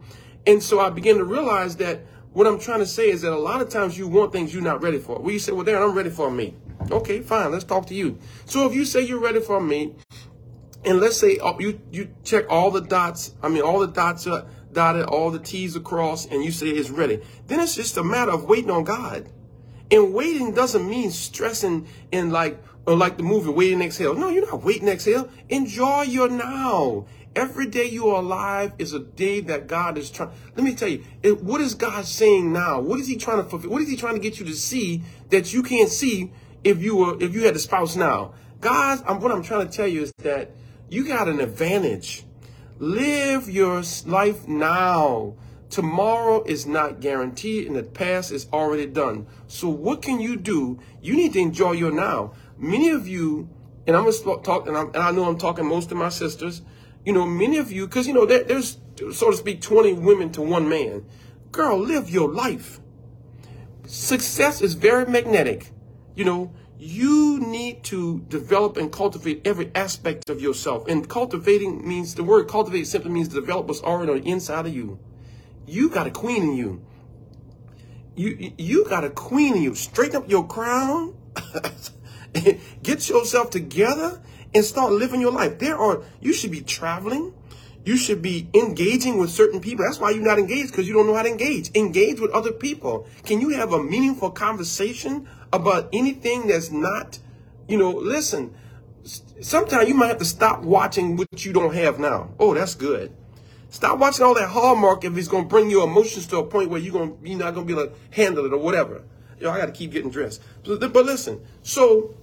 And 0.45 0.61
so 0.61 0.79
I 0.79 0.89
began 0.89 1.17
to 1.17 1.23
realize 1.23 1.75
that 1.77 2.01
what 2.33 2.47
I'm 2.47 2.59
trying 2.59 2.79
to 2.79 2.85
say 2.85 3.09
is 3.09 3.21
that 3.21 3.33
a 3.33 3.37
lot 3.37 3.61
of 3.61 3.69
times 3.69 3.97
you 3.97 4.07
want 4.07 4.31
things 4.31 4.53
you're 4.53 4.63
not 4.63 4.81
ready 4.81 4.99
for. 4.99 5.19
Well, 5.19 5.31
you 5.31 5.39
say, 5.39 5.51
well, 5.51 5.65
Darren, 5.65 5.89
I'm 5.89 5.95
ready 5.95 6.09
for 6.09 6.27
a 6.27 6.31
meet. 6.31 6.55
Okay, 6.91 7.21
fine. 7.21 7.51
Let's 7.51 7.63
talk 7.63 7.87
to 7.87 7.95
you. 7.95 8.17
So 8.45 8.65
if 8.67 8.73
you 8.73 8.85
say 8.85 9.01
you're 9.01 9.19
ready 9.19 9.39
for 9.39 9.57
a 9.57 9.61
meet, 9.61 9.95
and 10.85 10.99
let's 10.99 11.17
say 11.17 11.37
uh, 11.37 11.57
you, 11.59 11.81
you 11.91 12.09
check 12.23 12.45
all 12.49 12.71
the 12.71 12.81
dots, 12.81 13.35
I 13.43 13.49
mean, 13.49 13.61
all 13.63 13.79
the 13.79 13.87
dots 13.87 14.27
are 14.27 14.45
dotted, 14.71 15.05
all 15.05 15.31
the 15.31 15.39
T's 15.39 15.75
across, 15.75 16.25
and 16.25 16.43
you 16.43 16.51
say 16.51 16.67
it's 16.67 16.89
ready. 16.89 17.21
Then 17.47 17.59
it's 17.59 17.75
just 17.75 17.97
a 17.97 18.03
matter 18.03 18.31
of 18.31 18.45
waiting 18.45 18.71
on 18.71 18.83
God. 18.83 19.29
And 19.91 20.13
waiting 20.13 20.53
doesn't 20.53 20.87
mean 20.87 21.11
stressing 21.11 21.87
and 22.13 22.31
like, 22.31 22.63
or 22.89 22.97
like 22.97 23.17
the 23.17 23.23
movie 23.23 23.51
Waiting 23.51 23.83
Exhale. 23.83 24.15
No, 24.15 24.29
you're 24.29 24.47
not 24.47 24.63
waiting 24.63 24.87
exhale. 24.87 25.29
Enjoy 25.47 26.01
your 26.01 26.27
now. 26.27 27.05
Every 27.35 27.67
day 27.67 27.85
you 27.85 28.09
are 28.09 28.19
alive 28.19 28.73
is 28.79 28.93
a 28.93 28.99
day 28.99 29.41
that 29.41 29.67
God 29.67 29.95
is 29.99 30.09
trying. 30.09 30.31
Let 30.55 30.63
me 30.63 30.73
tell 30.73 30.87
you, 30.87 31.03
it, 31.21 31.43
what 31.43 31.61
is 31.61 31.75
God 31.75 32.05
saying 32.05 32.51
now? 32.51 32.81
What 32.81 32.99
is 32.99 33.07
He 33.07 33.15
trying 33.15 33.43
to 33.43 33.47
fulfill? 33.47 33.69
What 33.69 33.83
is 33.83 33.89
He 33.89 33.95
trying 33.95 34.15
to 34.15 34.19
get 34.19 34.39
you 34.39 34.45
to 34.47 34.55
see 34.55 35.03
that 35.29 35.53
you 35.53 35.61
can't 35.61 35.89
see 35.89 36.31
if 36.63 36.81
you 36.81 36.95
were 36.95 37.21
if 37.21 37.35
you 37.35 37.43
had 37.43 37.55
a 37.55 37.59
spouse 37.59 37.95
now? 37.95 38.33
God, 38.59 39.03
I'm, 39.07 39.19
what 39.19 39.31
I'm 39.31 39.43
trying 39.43 39.67
to 39.69 39.71
tell 39.71 39.87
you 39.87 40.01
is 40.01 40.11
that 40.23 40.49
you 40.89 41.07
got 41.07 41.27
an 41.27 41.39
advantage. 41.39 42.25
Live 42.79 43.47
your 43.47 43.83
life 44.07 44.47
now. 44.47 45.35
Tomorrow 45.69 46.43
is 46.45 46.65
not 46.65 46.99
guaranteed, 46.99 47.67
and 47.67 47.75
the 47.75 47.83
past 47.83 48.31
is 48.31 48.47
already 48.51 48.87
done. 48.87 49.27
So 49.47 49.69
what 49.69 50.01
can 50.01 50.19
you 50.19 50.35
do? 50.35 50.79
You 50.99 51.15
need 51.15 51.33
to 51.33 51.39
enjoy 51.39 51.73
your 51.73 51.91
now 51.91 52.33
many 52.59 52.89
of 52.89 53.07
you, 53.07 53.49
and 53.87 53.95
I'm 53.95 54.03
gonna 54.03 54.41
talk, 54.43 54.67
and, 54.67 54.75
and, 54.75 54.95
i 54.95 55.11
know 55.11 55.25
I'm 55.25 55.37
talking 55.37 55.65
most 55.65 55.91
of 55.91 55.97
my 55.97 56.09
sisters. 56.09 56.61
You 57.05 57.13
know, 57.13 57.25
many 57.25 57.57
of 57.57 57.71
you, 57.71 57.87
because 57.87 58.07
you 58.07 58.13
know 58.13 58.25
there, 58.25 58.43
there's 58.43 58.77
so 59.13 59.31
to 59.31 59.37
speak 59.37 59.61
20 59.61 59.93
women 59.93 60.31
to 60.33 60.41
one 60.41 60.67
man. 60.69 61.05
Girl, 61.51 61.79
live 61.79 62.09
your 62.09 62.31
life. 62.31 62.79
Success 63.87 64.61
is 64.61 64.73
very 64.75 65.05
magnetic. 65.05 65.71
You 66.15 66.25
know, 66.25 66.53
you 66.77 67.39
need 67.39 67.83
to 67.85 68.19
develop 68.27 68.77
and 68.77 68.91
cultivate 68.91 69.41
every 69.45 69.71
aspect 69.73 70.29
of 70.29 70.41
yourself. 70.41 70.87
And 70.87 71.07
cultivating 71.09 71.87
means 71.87 72.15
the 72.15 72.23
word 72.23 72.47
cultivate 72.47 72.87
simply 72.87 73.11
means 73.11 73.29
develop 73.29 73.67
what's 73.67 73.81
already 73.81 74.11
on 74.11 74.21
the 74.21 74.29
inside 74.29 74.65
of 74.65 74.73
you. 74.73 74.99
You 75.65 75.89
got 75.89 76.07
a 76.07 76.11
queen 76.11 76.43
in 76.43 76.55
you. 76.55 76.85
You 78.15 78.53
you 78.57 78.85
got 78.85 79.03
a 79.03 79.09
queen 79.09 79.55
in 79.55 79.63
you. 79.63 79.75
Straighten 79.75 80.17
up 80.17 80.29
your 80.29 80.47
crown. 80.47 81.15
Get 82.83 83.09
yourself 83.09 83.49
together 83.49 84.21
and 84.53 84.65
start 84.65 84.91
living 84.93 85.21
your 85.21 85.31
life. 85.31 85.59
There 85.59 85.77
are, 85.77 86.03
you 86.21 86.33
should 86.33 86.51
be 86.51 86.61
traveling. 86.61 87.33
You 87.85 87.97
should 87.97 88.21
be 88.21 88.49
engaging 88.53 89.17
with 89.17 89.29
certain 89.31 89.61
people. 89.61 89.85
That's 89.85 89.99
why 89.99 90.11
you're 90.11 90.23
not 90.23 90.37
engaged 90.37 90.71
because 90.71 90.87
you 90.87 90.93
don't 90.93 91.07
know 91.07 91.15
how 91.15 91.23
to 91.23 91.29
engage. 91.29 91.75
Engage 91.75 92.19
with 92.19 92.31
other 92.31 92.51
people. 92.51 93.07
Can 93.23 93.41
you 93.41 93.49
have 93.49 93.73
a 93.73 93.81
meaningful 93.81 94.31
conversation 94.31 95.27
about 95.51 95.89
anything 95.93 96.47
that's 96.47 96.71
not, 96.71 97.19
you 97.67 97.77
know, 97.77 97.91
listen, 97.91 98.53
sometimes 99.41 99.87
you 99.87 99.95
might 99.95 100.07
have 100.07 100.17
to 100.17 100.25
stop 100.25 100.61
watching 100.61 101.15
what 101.15 101.45
you 101.45 101.53
don't 101.53 101.73
have 101.73 101.99
now. 101.99 102.29
Oh, 102.39 102.53
that's 102.53 102.75
good. 102.75 103.15
Stop 103.69 103.99
watching 103.99 104.25
all 104.25 104.33
that 104.33 104.49
Hallmark 104.49 105.05
if 105.05 105.15
it's 105.15 105.27
going 105.27 105.43
to 105.43 105.49
bring 105.49 105.69
your 105.69 105.87
emotions 105.87 106.25
to 106.27 106.37
a 106.37 106.43
point 106.43 106.69
where 106.69 106.79
you're 106.79 106.93
going 106.93 107.17
you're 107.23 107.37
not 107.37 107.53
going 107.53 107.67
to 107.67 107.73
be 107.73 107.79
able 107.79 107.91
to 107.91 107.99
handle 108.11 108.45
it 108.45 108.53
or 108.53 108.57
whatever. 108.57 109.03
Know, 109.39 109.51
I 109.51 109.57
got 109.57 109.67
to 109.67 109.71
keep 109.71 109.91
getting 109.91 110.11
dressed. 110.11 110.41
But, 110.65 110.91
but 110.91 111.05
listen, 111.05 111.45
so 111.63 112.13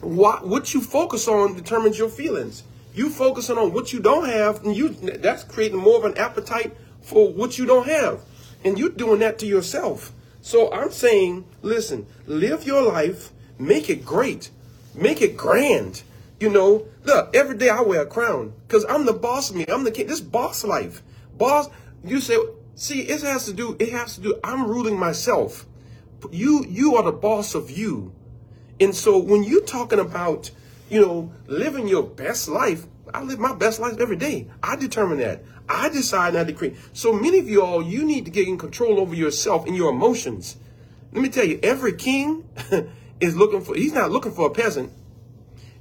what 0.00 0.46
what 0.46 0.74
you 0.74 0.80
focus 0.80 1.28
on 1.28 1.56
determines 1.56 1.98
your 1.98 2.08
feelings. 2.08 2.62
You 2.94 3.10
focusing 3.10 3.58
on 3.58 3.72
what 3.72 3.92
you 3.92 4.00
don't 4.00 4.28
have, 4.28 4.64
and 4.64 4.76
you 4.76 4.90
that's 4.90 5.44
creating 5.44 5.78
more 5.78 5.98
of 5.98 6.04
an 6.04 6.18
appetite 6.18 6.76
for 7.00 7.32
what 7.32 7.58
you 7.58 7.66
don't 7.66 7.86
have, 7.86 8.22
and 8.64 8.78
you're 8.78 8.90
doing 8.90 9.20
that 9.20 9.38
to 9.40 9.46
yourself. 9.46 10.12
So 10.40 10.72
I'm 10.72 10.90
saying, 10.90 11.44
listen, 11.62 12.06
live 12.26 12.64
your 12.64 12.82
life, 12.82 13.30
make 13.58 13.90
it 13.90 14.04
great, 14.04 14.50
make 14.94 15.20
it 15.20 15.36
grand. 15.36 16.02
You 16.40 16.50
know, 16.50 16.86
look, 17.04 17.34
every 17.34 17.56
day 17.56 17.68
I 17.68 17.80
wear 17.80 18.02
a 18.02 18.06
crown 18.06 18.52
because 18.66 18.84
I'm 18.88 19.06
the 19.06 19.12
boss 19.12 19.50
of 19.50 19.56
me. 19.56 19.66
I'm 19.68 19.84
the 19.84 19.90
king. 19.90 20.06
This 20.06 20.20
boss 20.20 20.64
life, 20.64 21.02
boss. 21.36 21.68
You 22.04 22.20
say, 22.20 22.36
see, 22.76 23.02
it 23.02 23.22
has 23.22 23.46
to 23.46 23.52
do. 23.52 23.76
It 23.80 23.90
has 23.90 24.14
to 24.14 24.20
do. 24.20 24.38
I'm 24.44 24.68
ruling 24.68 24.96
myself. 24.96 25.66
You, 26.30 26.64
you 26.68 26.96
are 26.96 27.02
the 27.02 27.12
boss 27.12 27.54
of 27.54 27.70
you. 27.70 28.12
And 28.80 28.94
so 28.94 29.18
when 29.18 29.44
you're 29.44 29.64
talking 29.64 29.98
about, 29.98 30.50
you 30.88 31.00
know, 31.00 31.32
living 31.46 31.88
your 31.88 32.02
best 32.02 32.48
life, 32.48 32.86
I 33.12 33.22
live 33.22 33.38
my 33.38 33.54
best 33.54 33.80
life 33.80 33.98
every 33.98 34.16
day. 34.16 34.48
I 34.62 34.76
determine 34.76 35.18
that. 35.18 35.42
I 35.68 35.88
decide 35.88 36.34
not 36.34 36.46
to 36.46 36.52
create. 36.52 36.76
So 36.92 37.12
many 37.12 37.38
of 37.38 37.48
you 37.48 37.62
all, 37.62 37.82
you 37.82 38.04
need 38.04 38.24
to 38.24 38.30
get 38.30 38.48
in 38.48 38.58
control 38.58 39.00
over 39.00 39.14
yourself 39.14 39.66
and 39.66 39.76
your 39.76 39.90
emotions. 39.90 40.56
Let 41.12 41.22
me 41.22 41.28
tell 41.28 41.44
you, 41.44 41.58
every 41.62 41.94
king 41.94 42.48
is 43.20 43.36
looking 43.36 43.62
for, 43.62 43.74
he's 43.74 43.92
not 43.92 44.10
looking 44.10 44.32
for 44.32 44.46
a 44.46 44.50
peasant. 44.50 44.92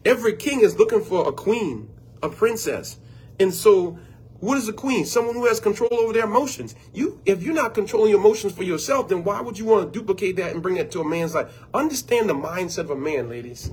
Every 0.05 0.35
king 0.35 0.61
is 0.61 0.77
looking 0.77 1.03
for 1.03 1.27
a 1.27 1.31
queen, 1.31 1.89
a 2.23 2.29
princess. 2.29 2.97
And 3.39 3.53
so 3.53 3.99
what 4.39 4.57
is 4.57 4.67
a 4.67 4.73
queen? 4.73 5.05
Someone 5.05 5.35
who 5.35 5.45
has 5.47 5.59
control 5.59 5.93
over 5.93 6.13
their 6.13 6.25
emotions. 6.25 6.75
You, 6.93 7.19
if 7.25 7.41
you're 7.41 7.55
not 7.55 7.73
controlling 7.73 8.11
your 8.11 8.19
emotions 8.19 8.53
for 8.53 8.63
yourself, 8.63 9.09
then 9.09 9.23
why 9.23 9.41
would 9.41 9.57
you 9.57 9.65
want 9.65 9.91
to 9.91 9.99
duplicate 9.99 10.35
that 10.35 10.53
and 10.53 10.61
bring 10.61 10.77
it 10.77 10.91
to 10.91 11.01
a 11.01 11.05
man's 11.05 11.33
life? 11.33 11.51
Understand 11.73 12.29
the 12.29 12.35
mindset 12.35 12.79
of 12.79 12.91
a 12.91 12.95
man, 12.95 13.29
ladies. 13.29 13.71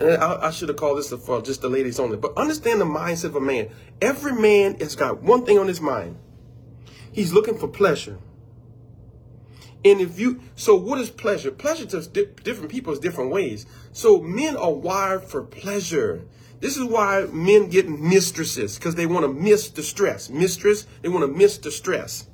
And 0.00 0.14
I, 0.14 0.46
I 0.46 0.50
should 0.50 0.68
have 0.68 0.78
called 0.78 0.98
this 0.98 1.10
for 1.10 1.40
just 1.40 1.60
the 1.60 1.68
ladies 1.68 2.00
only, 2.00 2.16
but 2.16 2.36
understand 2.36 2.80
the 2.80 2.84
mindset 2.84 3.26
of 3.26 3.36
a 3.36 3.40
man. 3.40 3.70
Every 4.02 4.32
man 4.32 4.78
has 4.80 4.96
got 4.96 5.22
one 5.22 5.44
thing 5.44 5.58
on 5.58 5.68
his 5.68 5.80
mind. 5.80 6.16
He's 7.12 7.32
looking 7.32 7.56
for 7.56 7.68
pleasure. 7.68 8.18
And 9.84 10.00
if 10.00 10.18
you, 10.18 10.40
so 10.56 10.74
what 10.74 10.98
is 10.98 11.10
pleasure? 11.10 11.50
Pleasure 11.50 11.86
to 11.86 12.26
different 12.42 12.70
people 12.70 12.92
is 12.92 12.98
different 12.98 13.30
ways. 13.30 13.66
So 13.92 14.20
men 14.20 14.56
are 14.56 14.72
wired 14.72 15.24
for 15.24 15.42
pleasure. 15.42 16.24
This 16.64 16.78
is 16.78 16.84
why 16.84 17.26
men 17.30 17.68
get 17.68 17.90
mistresses 17.90 18.78
because 18.78 18.94
they 18.94 19.04
want 19.04 19.26
to 19.26 19.30
miss 19.30 19.68
the 19.68 19.82
stress. 19.82 20.30
Mistress, 20.30 20.86
they 21.02 21.10
want 21.10 21.30
to 21.30 21.38
miss 21.38 21.58
the 21.58 21.70
stress. 21.70 22.26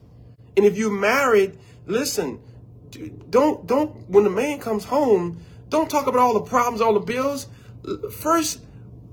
And 0.56 0.64
if 0.64 0.78
you're 0.78 0.88
married, 0.88 1.58
listen, 1.86 2.38
don't 3.28 3.66
don't 3.66 4.08
when 4.08 4.22
the 4.22 4.30
man 4.30 4.60
comes 4.60 4.84
home, 4.84 5.40
don't 5.68 5.90
talk 5.90 6.06
about 6.06 6.20
all 6.20 6.34
the 6.34 6.48
problems, 6.48 6.80
all 6.80 6.94
the 6.94 7.00
bills. 7.00 7.48
First, 8.20 8.60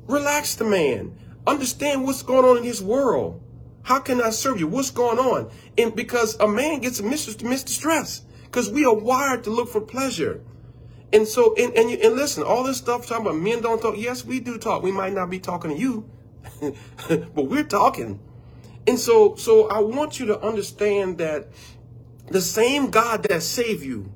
relax 0.05 0.53
the 0.53 0.65
man. 0.65 1.17
Understand 1.47 2.03
what's 2.03 2.21
going 2.21 2.45
on 2.45 2.57
in 2.57 2.63
his 2.63 2.83
world. 2.83 3.41
How 3.81 3.97
can 3.97 4.21
I 4.21 4.29
serve 4.29 4.59
you? 4.59 4.67
What's 4.67 4.91
going 4.91 5.17
on? 5.17 5.49
And 5.79 5.95
because 5.95 6.39
a 6.39 6.47
man 6.47 6.79
gets 6.79 6.99
a 6.99 7.03
mistress 7.03 7.37
to 7.37 7.45
miss 7.45 7.63
the 7.63 7.71
stress 7.71 8.21
because 8.43 8.69
we 8.69 8.85
are 8.85 8.93
wired 8.93 9.43
to 9.45 9.49
look 9.49 9.69
for 9.69 9.81
pleasure. 9.81 10.41
And 11.13 11.27
so, 11.27 11.55
and, 11.55 11.73
and, 11.73 11.89
and 11.89 12.15
listen, 12.15 12.43
all 12.43 12.63
this 12.63 12.77
stuff 12.77 13.07
talking 13.07 13.25
about 13.25 13.37
men 13.37 13.61
don't 13.61 13.81
talk. 13.81 13.95
Yes, 13.97 14.25
we 14.25 14.39
do 14.39 14.57
talk. 14.57 14.83
We 14.83 14.91
might 14.91 15.13
not 15.13 15.29
be 15.29 15.39
talking 15.39 15.71
to 15.71 15.77
you, 15.77 16.09
but 17.07 17.43
we're 17.43 17.63
talking. 17.63 18.19
And 18.85 18.99
so, 18.99 19.35
so 19.35 19.69
I 19.69 19.79
want 19.79 20.19
you 20.19 20.25
to 20.27 20.39
understand 20.39 21.17
that 21.19 21.47
the 22.29 22.41
same 22.41 22.89
God 22.89 23.23
that 23.23 23.41
saved 23.41 23.83
you, 23.83 24.11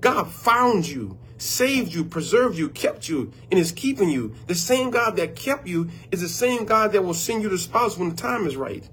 God 0.00 0.30
found 0.30 0.86
you, 0.86 1.18
saved 1.38 1.94
you, 1.94 2.04
preserved 2.04 2.58
you, 2.58 2.68
kept 2.68 3.08
you, 3.08 3.32
and 3.50 3.58
is 3.58 3.72
keeping 3.72 4.10
you. 4.10 4.34
The 4.46 4.54
same 4.54 4.90
God 4.90 5.16
that 5.16 5.36
kept 5.36 5.66
you 5.66 5.88
is 6.10 6.20
the 6.20 6.28
same 6.28 6.66
God 6.66 6.92
that 6.92 7.02
will 7.02 7.14
send 7.14 7.42
you 7.42 7.48
the 7.48 7.58
spouse 7.58 7.96
when 7.96 8.10
the 8.10 8.16
time 8.16 8.46
is 8.46 8.56
right. 8.56 8.86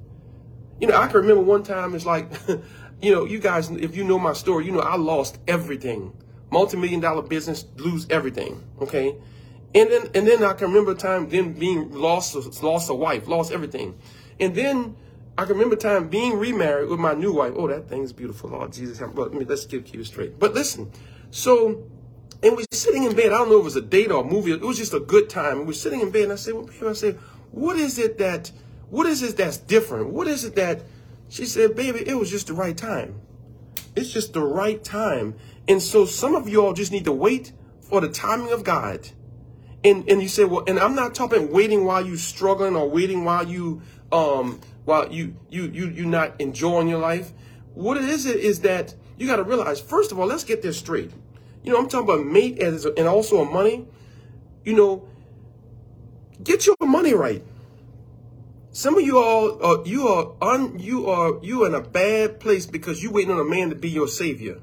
You 0.80 0.88
know, 0.88 0.96
I 0.96 1.08
can 1.08 1.18
remember 1.18 1.44
one 1.44 1.64
time 1.64 1.94
it's 1.94 2.06
like, 2.06 2.32
you 3.02 3.14
know, 3.14 3.26
you 3.26 3.40
guys, 3.40 3.70
if 3.70 3.98
you 3.98 4.06
know 4.06 4.18
my 4.18 4.34
story, 4.34 4.66
you 4.66 4.72
know, 4.72 4.80
I 4.80 4.96
lost 4.96 5.40
everything 5.48 6.14
multi-million 6.54 7.02
dollar 7.02 7.24
business, 7.24 7.66
lose 7.78 8.08
everything. 8.10 8.64
Okay. 8.80 9.16
And 9.76 9.92
then, 9.92 10.10
and 10.14 10.28
then 10.28 10.44
I 10.44 10.54
can 10.54 10.68
remember 10.68 10.94
time 10.94 11.30
then 11.30 11.54
being 11.54 11.92
lost, 11.92 12.36
lost 12.62 12.90
a 12.90 12.94
wife, 12.94 13.28
lost 13.28 13.52
everything. 13.52 13.98
And 14.40 14.54
then 14.54 14.96
I 15.36 15.46
can 15.46 15.54
remember 15.54 15.76
time 15.76 16.10
being 16.10 16.38
remarried 16.38 16.90
with 16.90 17.00
my 17.00 17.14
new 17.14 17.34
wife. 17.34 17.54
Oh, 17.56 17.68
that 17.68 17.90
thing's 17.90 18.14
beautiful. 18.14 18.52
Lord 18.52 18.72
Jesus. 18.72 19.02
But 19.16 19.34
let's 19.34 19.66
get 19.66 19.94
you 19.94 20.04
straight. 20.04 20.38
But 20.38 20.54
listen, 20.54 20.92
so, 21.32 21.84
and 22.44 22.56
we're 22.56 22.66
sitting 22.72 23.04
in 23.04 23.16
bed. 23.16 23.34
I 23.34 23.40
don't 23.40 23.50
know 23.50 23.56
if 23.56 23.62
it 23.62 23.72
was 23.72 23.76
a 23.76 23.82
date 23.82 24.12
or 24.12 24.24
a 24.24 24.28
movie. 24.28 24.52
It 24.52 24.62
was 24.62 24.78
just 24.78 24.94
a 24.94 25.00
good 25.00 25.28
time. 25.28 25.58
And 25.58 25.68
we're 25.68 25.74
sitting 25.74 26.02
in 26.02 26.12
bed 26.12 26.24
and 26.24 26.34
I 26.34 26.36
said, 26.36 26.54
well, 26.54 26.66
baby, 26.66 26.88
I 26.88 26.94
said, 26.94 27.16
what 27.50 27.76
is 27.78 27.98
it 27.98 28.20
that, 28.20 28.52
what 28.92 29.08
is 29.08 29.24
it 29.24 29.38
that's 29.38 29.58
different? 29.58 30.10
What 30.10 30.28
is 30.28 30.44
it 30.44 30.54
that, 30.56 30.84
she 31.30 31.46
said, 31.46 31.76
baby, 31.76 32.08
it 32.08 32.14
was 32.14 32.30
just 32.30 32.46
the 32.48 32.54
right 32.54 32.78
time. 32.78 33.22
It's 33.96 34.12
just 34.12 34.34
the 34.34 34.42
right 34.42 34.84
time. 34.84 35.36
And 35.68 35.82
so 35.82 36.06
some 36.06 36.36
of 36.36 36.50
you 36.50 36.66
all 36.66 36.74
just 36.74 36.92
need 36.92 37.06
to 37.06 37.12
wait 37.12 37.54
for 37.82 38.02
the 38.02 38.10
timing 38.10 38.52
of 38.52 38.64
God. 38.64 39.10
And 39.84 40.10
and 40.10 40.22
you 40.22 40.28
say, 40.28 40.46
well, 40.46 40.64
and 40.68 40.80
I'm 40.80 40.96
not 40.96 41.14
talking 41.14 41.52
waiting 41.52 41.86
while 41.86 42.06
you 42.06 42.18
struggling 42.18 42.76
or 42.76 42.90
waiting 42.90 43.24
while 43.26 43.48
you 43.48 43.82
um 44.12 44.62
while 44.86 45.12
you 45.12 45.36
you 45.50 45.66
you 45.66 45.90
you 45.90 46.06
not 46.06 46.40
enjoying 46.40 46.88
your 46.88 47.00
life. 47.00 47.32
What 47.74 47.98
it 47.98 48.06
is 48.06 48.26
is 48.26 48.62
that 48.62 48.96
you 49.18 49.28
got 49.28 49.38
to 49.38 49.44
realize 49.44 49.80
first 49.80 50.12
of 50.12 50.20
all, 50.20 50.28
let's 50.28 50.44
get 50.44 50.62
this 50.62 50.78
straight. 50.78 51.12
You 51.64 51.72
know, 51.72 51.80
I'm 51.80 51.88
talking 51.88 52.10
about 52.10 52.26
mate 52.26 52.60
as 52.60 52.86
and 52.86 53.08
also 53.08 53.44
money. 53.46 53.88
You 54.66 54.76
know, 54.76 55.08
get 56.44 56.66
your 56.66 56.76
money 56.82 57.14
right. 57.14 57.44
Some 58.76 58.98
of 58.98 59.04
you 59.04 59.20
all, 59.20 59.64
uh, 59.64 59.84
you 59.84 60.08
are 60.08 60.32
un, 60.42 60.80
you 60.80 61.08
are 61.08 61.38
you 61.44 61.64
are 61.64 61.68
in 61.68 61.76
a 61.76 61.80
bad 61.80 62.40
place 62.40 62.66
because 62.66 63.04
you 63.04 63.12
waiting 63.12 63.30
on 63.30 63.40
a 63.40 63.44
man 63.44 63.70
to 63.70 63.76
be 63.76 63.88
your 63.88 64.08
savior. 64.08 64.62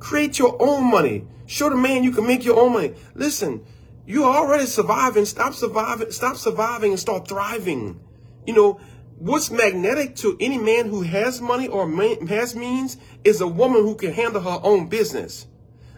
Create 0.00 0.40
your 0.40 0.60
own 0.60 0.90
money. 0.90 1.28
Show 1.46 1.70
the 1.70 1.76
man 1.76 2.02
you 2.02 2.10
can 2.10 2.26
make 2.26 2.44
your 2.44 2.58
own 2.58 2.72
money. 2.72 2.94
Listen, 3.14 3.64
you're 4.06 4.24
already 4.24 4.66
surviving. 4.66 5.24
Stop 5.24 5.54
surviving. 5.54 6.10
Stop 6.10 6.36
surviving 6.36 6.90
and 6.90 6.98
start 6.98 7.28
thriving. 7.28 8.00
You 8.44 8.54
know, 8.54 8.80
what's 9.18 9.52
magnetic 9.52 10.16
to 10.16 10.36
any 10.40 10.58
man 10.58 10.88
who 10.88 11.02
has 11.02 11.40
money 11.40 11.68
or 11.68 11.88
has 12.26 12.56
means 12.56 12.96
is 13.22 13.40
a 13.40 13.46
woman 13.46 13.82
who 13.82 13.94
can 13.94 14.12
handle 14.12 14.40
her 14.40 14.58
own 14.64 14.88
business. 14.88 15.46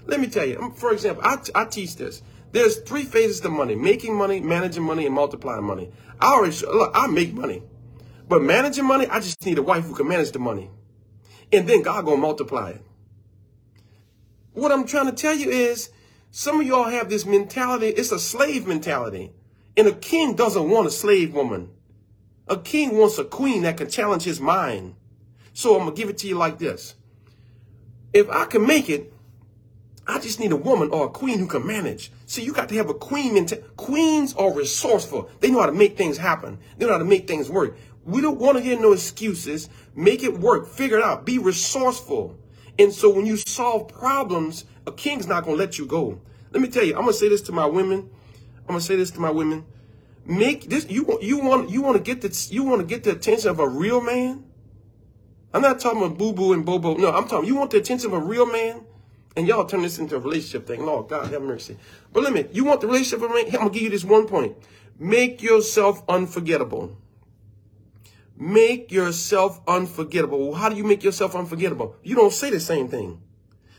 Let 0.04 0.20
me 0.20 0.26
tell 0.26 0.44
you, 0.44 0.60
um, 0.60 0.74
for 0.74 0.92
example, 0.92 1.22
I, 1.24 1.38
I 1.54 1.64
teach 1.64 1.96
this. 1.96 2.20
There's 2.54 2.78
three 2.78 3.02
phases 3.02 3.40
to 3.40 3.48
money, 3.48 3.74
making 3.74 4.14
money, 4.14 4.38
managing 4.38 4.84
money, 4.84 5.06
and 5.06 5.14
multiplying 5.14 5.64
money. 5.64 5.90
I 6.20 6.34
already, 6.34 6.56
look, 6.64 6.92
I 6.94 7.08
make 7.08 7.34
money. 7.34 7.64
But 8.28 8.42
managing 8.42 8.84
money, 8.84 9.08
I 9.08 9.18
just 9.18 9.44
need 9.44 9.58
a 9.58 9.62
wife 9.62 9.84
who 9.84 9.92
can 9.92 10.06
manage 10.06 10.30
the 10.30 10.38
money. 10.38 10.70
And 11.52 11.68
then 11.68 11.82
God 11.82 12.04
gonna 12.04 12.16
multiply 12.16 12.70
it. 12.70 12.82
What 14.52 14.70
I'm 14.70 14.86
trying 14.86 15.06
to 15.06 15.12
tell 15.12 15.34
you 15.34 15.50
is 15.50 15.90
some 16.30 16.60
of 16.60 16.66
y'all 16.68 16.84
have 16.84 17.10
this 17.10 17.26
mentality. 17.26 17.88
It's 17.88 18.12
a 18.12 18.20
slave 18.20 18.68
mentality. 18.68 19.32
And 19.76 19.88
a 19.88 19.92
king 19.92 20.36
doesn't 20.36 20.70
want 20.70 20.86
a 20.86 20.92
slave 20.92 21.34
woman. 21.34 21.70
A 22.46 22.56
king 22.56 22.96
wants 22.96 23.18
a 23.18 23.24
queen 23.24 23.62
that 23.62 23.78
can 23.78 23.90
challenge 23.90 24.22
his 24.22 24.40
mind. 24.40 24.94
So 25.54 25.76
I'm 25.76 25.88
to 25.88 25.92
give 25.92 26.08
it 26.08 26.18
to 26.18 26.28
you 26.28 26.38
like 26.38 26.60
this. 26.60 26.94
If 28.12 28.30
I 28.30 28.44
can 28.44 28.64
make 28.64 28.88
it, 28.88 29.12
I 30.06 30.18
just 30.18 30.38
need 30.38 30.52
a 30.52 30.56
woman 30.56 30.90
or 30.90 31.06
a 31.06 31.10
queen 31.10 31.38
who 31.38 31.46
can 31.46 31.66
manage. 31.66 32.12
See, 32.26 32.44
you 32.44 32.52
got 32.52 32.68
to 32.68 32.76
have 32.76 32.90
a 32.90 32.94
queen 32.94 33.34
mentality. 33.34 33.66
Queens 33.76 34.34
are 34.34 34.52
resourceful. 34.52 35.30
They 35.40 35.50
know 35.50 35.60
how 35.60 35.66
to 35.66 35.72
make 35.72 35.96
things 35.96 36.18
happen. 36.18 36.58
They 36.76 36.86
know 36.86 36.92
how 36.92 36.98
to 36.98 37.04
make 37.04 37.26
things 37.26 37.48
work. 37.48 37.76
We 38.04 38.20
don't 38.20 38.38
want 38.38 38.58
to 38.58 38.62
hear 38.62 38.78
no 38.78 38.92
excuses. 38.92 39.70
Make 39.94 40.22
it 40.22 40.38
work. 40.38 40.68
Figure 40.68 40.98
it 40.98 41.04
out. 41.04 41.24
Be 41.24 41.38
resourceful. 41.38 42.36
And 42.78 42.92
so 42.92 43.08
when 43.08 43.24
you 43.24 43.36
solve 43.36 43.88
problems, 43.88 44.66
a 44.86 44.92
king's 44.92 45.26
not 45.26 45.44
going 45.44 45.56
to 45.56 45.62
let 45.62 45.78
you 45.78 45.86
go. 45.86 46.20
Let 46.50 46.60
me 46.60 46.68
tell 46.68 46.84
you, 46.84 46.94
I'm 46.94 47.02
going 47.02 47.12
to 47.12 47.18
say 47.18 47.28
this 47.28 47.40
to 47.42 47.52
my 47.52 47.66
women. 47.66 48.10
I'm 48.60 48.66
going 48.68 48.80
to 48.80 48.84
say 48.84 48.96
this 48.96 49.10
to 49.12 49.20
my 49.20 49.30
women. 49.30 49.64
Make 50.26 50.70
this 50.70 50.88
you 50.88 51.04
want 51.04 51.22
you 51.22 51.38
want 51.38 51.68
you 51.68 51.82
want 51.82 51.98
to 51.98 52.02
get 52.02 52.22
the 52.22 52.48
you 52.50 52.62
want 52.62 52.80
to 52.80 52.86
get 52.86 53.04
the 53.04 53.10
attention 53.10 53.50
of 53.50 53.58
a 53.58 53.68
real 53.68 54.00
man? 54.00 54.44
I'm 55.52 55.60
not 55.60 55.80
talking 55.80 56.02
about 56.02 56.16
boo 56.16 56.32
boo 56.32 56.54
and 56.54 56.64
bobo. 56.64 56.96
No, 56.96 57.12
I'm 57.12 57.28
talking 57.28 57.46
you 57.46 57.56
want 57.56 57.72
the 57.72 57.76
attention 57.76 58.06
of 58.06 58.14
a 58.14 58.24
real 58.24 58.46
man? 58.46 58.83
And 59.36 59.48
y'all 59.48 59.64
turn 59.64 59.82
this 59.82 59.98
into 59.98 60.16
a 60.16 60.20
relationship 60.20 60.66
thing. 60.66 60.86
Lord 60.86 61.08
God 61.08 61.32
have 61.32 61.42
mercy. 61.42 61.76
But 62.12 62.22
let 62.22 62.32
me, 62.32 62.46
you 62.52 62.64
want 62.64 62.80
the 62.80 62.86
relationship 62.86 63.28
a 63.28 63.32
man? 63.32 63.46
I'm 63.46 63.52
gonna 63.52 63.70
give 63.70 63.82
you 63.82 63.90
this 63.90 64.04
one 64.04 64.28
point. 64.28 64.56
Make 64.98 65.42
yourself 65.42 66.02
unforgettable. 66.08 66.96
Make 68.36 68.92
yourself 68.92 69.60
unforgettable. 69.66 70.54
How 70.54 70.68
do 70.68 70.76
you 70.76 70.84
make 70.84 71.02
yourself 71.02 71.34
unforgettable? 71.34 71.96
You 72.02 72.14
don't 72.14 72.32
say 72.32 72.50
the 72.50 72.60
same 72.60 72.88
thing. 72.88 73.20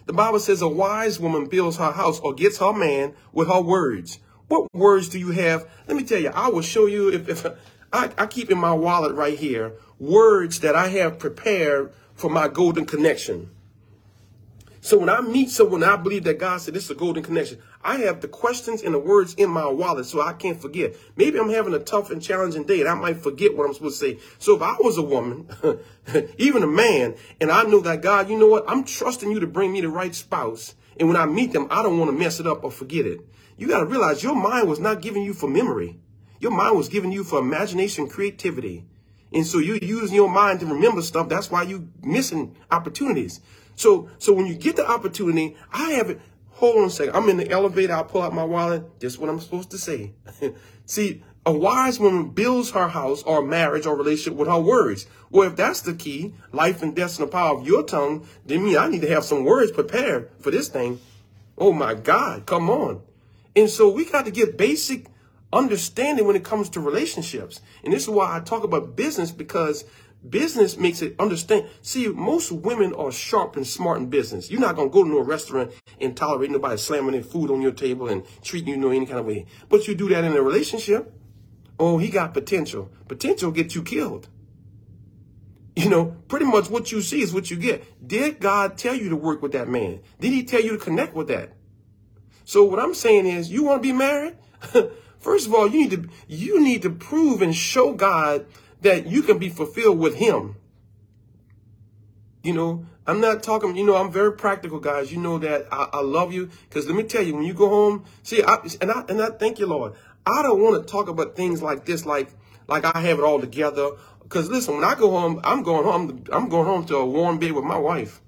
The 0.06 0.14
Bible 0.14 0.40
says 0.40 0.62
a 0.62 0.68
wise 0.68 1.20
woman 1.20 1.48
builds 1.48 1.78
her 1.78 1.92
house 1.92 2.20
or 2.20 2.34
gets 2.34 2.58
her 2.60 2.74
man 2.74 3.14
with 3.32 3.48
her 3.48 3.62
words. 3.62 4.20
What 4.48 4.74
words 4.74 5.10
do 5.10 5.20
you 5.20 5.32
have? 5.32 5.68
Let 5.88 5.98
me 5.98 6.04
tell 6.04 6.20
you, 6.20 6.30
I 6.30 6.50
will 6.50 6.62
show 6.62 6.86
you 6.86 7.12
if, 7.12 7.28
if 7.28 7.46
I, 7.92 8.12
I 8.18 8.28
keep 8.28 8.52
in 8.52 8.58
my 8.58 8.74
wallet 8.74 9.16
right 9.16 9.38
here 9.38 9.74
words 9.98 10.60
that 10.60 10.76
I 10.76 10.90
have 10.90 11.18
prepared 11.18 11.94
for 12.14 12.30
my 12.30 12.48
golden 12.48 12.86
connection. 12.86 13.50
So 14.86 15.00
when 15.00 15.10
I 15.10 15.20
meet 15.20 15.50
someone, 15.50 15.84
I 15.84 15.96
believe 15.96 16.26
that 16.26 16.38
God 16.38 16.62
said 16.62 16.76
this 16.76 16.84
is 16.84 16.92
a 16.92 16.94
golden 16.94 17.24
connection. 17.24 17.58
I 17.84 17.98
have 18.02 18.22
the 18.22 18.28
questions 18.28 18.84
and 18.84 18.94
the 18.94 19.00
words 19.00 19.34
in 19.34 19.50
my 19.50 19.66
wallet 19.66 20.06
so 20.06 20.22
I 20.22 20.34
can't 20.34 20.62
forget. 20.62 20.96
Maybe 21.16 21.40
I'm 21.40 21.50
having 21.50 21.74
a 21.74 21.80
tough 21.80 22.12
and 22.12 22.22
challenging 22.22 22.66
day 22.66 22.82
and 22.82 22.90
I 22.90 22.94
might 22.94 23.18
forget 23.18 23.58
what 23.58 23.66
I'm 23.66 23.74
supposed 23.74 24.00
to 24.00 24.12
say. 24.12 24.20
So 24.38 24.56
if 24.56 24.62
I 24.62 24.76
was 24.80 25.00
a 25.00 25.02
woman, 25.02 25.48
even 26.38 26.62
a 26.62 26.68
man, 26.68 27.16
and 27.42 27.50
I 27.50 27.64
know 27.64 27.80
that 27.80 28.04
God, 28.04 28.30
you 28.30 28.38
know 28.38 28.46
what? 28.46 28.66
I'm 28.68 28.84
trusting 28.84 29.32
you 29.32 29.40
to 29.40 29.48
bring 29.48 29.74
me 29.74 29.82
the 29.82 29.90
right 29.90 30.14
spouse. 30.14 30.76
And 31.00 31.08
when 31.08 31.18
I 31.18 31.26
meet 31.26 31.52
them, 31.52 31.66
I 31.72 31.82
don't 31.82 31.98
want 31.98 32.12
to 32.12 32.16
mess 32.16 32.40
it 32.40 32.46
up 32.46 32.64
or 32.64 32.70
forget 32.70 33.08
it. 33.08 33.22
You 33.58 33.68
got 33.68 33.80
to 33.80 33.88
realize 33.88 34.22
your 34.22 34.36
mind 34.36 34.70
was 34.70 34.80
not 34.80 35.02
giving 35.02 35.24
you 35.24 35.34
for 35.34 35.50
memory. 35.50 35.98
Your 36.40 36.52
mind 36.52 36.78
was 36.78 36.90
giving 36.90 37.12
you 37.12 37.24
for 37.24 37.40
imagination, 37.40 38.08
creativity. 38.08 38.86
And 39.34 39.48
so 39.48 39.58
you're 39.58 39.78
using 39.78 40.16
your 40.16 40.30
mind 40.30 40.60
to 40.60 40.68
remember 40.68 41.02
stuff. 41.02 41.28
That's 41.28 41.50
why 41.50 41.64
you're 41.64 41.86
missing 42.04 42.56
opportunities. 42.70 43.42
So, 43.76 44.10
so 44.18 44.34
when 44.34 44.46
you 44.46 44.56
get 44.56 44.76
the 44.76 44.90
opportunity, 44.90 45.56
I 45.72 45.92
have 45.92 46.10
it. 46.10 46.22
Hold 46.52 46.78
on 46.78 46.84
a 46.86 46.90
second. 46.90 47.16
I'm 47.16 47.28
in 47.30 47.38
the 47.38 47.50
elevator. 47.50 47.94
I'll 47.94 48.06
pull 48.06 48.22
out 48.22 48.34
my 48.34 48.44
wallet. 48.46 49.00
Just 49.00 49.20
what 49.20 49.30
I'm 49.30 49.40
supposed 49.40 49.72
to 49.72 49.78
say. 49.78 50.14
See, 50.86 51.22
A 51.48 51.52
wise 51.52 52.00
woman 52.00 52.30
builds 52.30 52.72
her 52.72 52.88
house 52.88 53.22
or 53.22 53.46
marriage 53.46 53.86
or 53.86 53.96
relationship 53.96 54.34
with 54.34 54.48
her 54.48 54.60
words. 54.60 55.06
Well, 55.30 55.48
if 55.48 55.56
that's 55.56 55.82
the 55.82 55.94
key, 55.94 56.34
life 56.52 56.82
and 56.82 56.96
death 56.96 57.20
in 57.20 57.26
the 57.26 57.32
power 57.32 57.56
of 57.56 57.68
your 57.68 57.84
tongue, 57.84 58.28
then 58.46 58.64
me, 58.64 58.76
I 58.76 58.88
need 58.88 59.02
to 59.02 59.10
have 59.10 59.24
some 59.24 59.44
words 59.44 59.72
prepared 59.72 60.32
for 60.40 60.50
this 60.50 60.70
thing. 60.70 61.00
Oh 61.56 61.72
my 61.72 61.94
God, 61.94 62.48
come 62.48 62.68
on. 62.72 63.02
And 63.56 63.70
so 63.70 63.88
we 63.90 64.06
got 64.06 64.26
to 64.26 64.32
get 64.32 64.58
basic 64.58 65.06
understanding 65.54 66.26
when 66.26 66.36
it 66.36 66.44
comes 66.44 66.68
to 66.70 66.80
relationships. 66.80 67.62
And 67.84 67.94
this 67.94 68.04
is 68.04 68.10
why 68.10 68.36
I 68.36 68.40
talk 68.40 68.64
about 68.64 68.96
business 68.96 69.30
because 69.30 69.86
business 70.28 70.78
makes 70.78 71.02
it 71.02 71.16
understand. 71.20 71.68
See, 71.82 72.08
most 72.08 72.52
women 72.52 72.94
are 72.94 73.12
sharp 73.12 73.56
and 73.56 73.66
smart 73.66 74.00
in 74.00 74.10
business. 74.10 74.50
You're 74.50 74.62
not 74.62 74.76
to 74.76 74.90
go 74.90 75.04
to 75.04 75.18
a 75.18 75.24
restaurant 75.24 75.72
and 76.00 76.16
tolerate 76.16 76.52
nobody 76.52 76.78
slamming 76.78 77.12
their 77.12 77.24
food 77.24 77.52
on 77.52 77.62
your 77.62 77.72
table 77.72 78.08
and 78.08 78.24
treating 78.42 78.70
you 78.70 78.90
in 78.90 78.96
any 78.96 79.06
kind 79.06 79.20
of 79.20 79.26
way. 79.26 79.46
But 79.70 79.88
you 79.88 79.96
do 79.96 80.10
that 80.10 80.24
in 80.24 80.34
a 80.34 80.42
relationship. 80.42 81.14
Oh, 81.80 81.98
he 81.98 82.10
got 82.10 82.34
potential. 82.34 82.92
Potential 83.08 83.52
gets 83.52 83.76
you 83.76 83.84
killed. 83.84 84.30
You 85.76 85.90
know, 85.90 86.16
pretty 86.30 86.46
much 86.46 86.70
what 86.70 86.92
you 86.92 87.02
see 87.02 87.22
is 87.22 87.34
what 87.34 87.52
you 87.52 87.58
get. 87.58 88.08
Did 88.08 88.40
God 88.40 88.78
tell 88.78 88.96
you 88.96 89.10
to 89.10 89.16
work 89.16 89.42
with 89.42 89.52
that 89.52 89.68
man? 89.68 90.00
Did 90.22 90.32
he 90.32 90.44
tell 90.44 90.62
you 90.62 90.72
to 90.72 90.78
connect 90.78 91.14
with 91.14 91.28
that? 91.28 91.52
So 92.46 92.64
what 92.64 92.80
I'm 92.80 92.94
saying 92.94 93.26
is, 93.26 93.52
you 93.52 93.66
want 93.66 93.84
to 93.84 93.88
be 93.88 93.92
married? 93.92 94.38
First 95.20 95.48
of 95.48 95.54
all, 95.54 95.68
you 95.68 95.80
need 95.80 95.92
to 95.92 96.10
you 96.28 96.62
need 96.62 96.84
to 96.84 96.90
prove 96.90 97.42
and 97.42 97.54
show 97.54 97.94
God 97.94 98.46
that 98.86 99.08
you 99.08 99.22
can 99.24 99.38
be 99.38 99.50
fulfilled 99.50 100.00
with 100.00 100.16
him. 100.16 100.56
You 102.44 102.54
know, 102.54 102.86
I'm 103.08 103.20
not 103.20 103.42
talking, 103.42 103.76
you 103.76 103.84
know, 103.86 103.96
I'm 103.96 104.12
very 104.12 104.34
practical, 104.34 104.80
guys. 104.80 105.12
You 105.12 105.20
know 105.20 105.40
that 105.40 105.68
I, 105.72 105.90
I 105.94 106.02
love 106.02 106.32
you. 106.32 106.50
Because 106.70 106.86
let 106.86 106.96
me 106.96 107.04
tell 107.04 107.24
you, 107.24 107.36
when 107.36 107.44
you 107.44 107.54
go 107.54 107.68
home, 107.68 108.06
see, 108.22 108.44
I, 108.44 108.58
and 108.82 108.92
I 108.92 109.04
and 109.10 109.22
I 109.22 109.30
thank 109.30 109.60
you, 109.60 109.66
Lord. 109.66 109.94
I 110.26 110.44
don't 110.44 110.62
want 110.62 110.82
to 110.82 110.92
talk 110.92 111.10
about 111.10 111.36
things 111.36 111.62
like 111.62 111.86
this, 111.86 112.06
like 112.06 112.30
like 112.68 112.86
I 112.86 113.00
have 113.00 113.18
it 113.18 113.24
all 113.24 113.40
together. 113.40 113.90
Because 114.22 114.50
listen, 114.50 114.76
when 114.76 114.84
I 114.84 114.96
go 114.96 115.10
home, 115.10 115.42
I'm 115.44 115.64
going 115.64 115.84
home. 115.84 116.24
I'm 116.32 116.48
going 116.50 116.66
home 116.66 116.86
to 116.86 116.98
a 116.98 117.06
warm 117.06 117.40
bed 117.40 117.54
with 117.54 117.66
my 117.66 117.78
wife. 117.78 118.22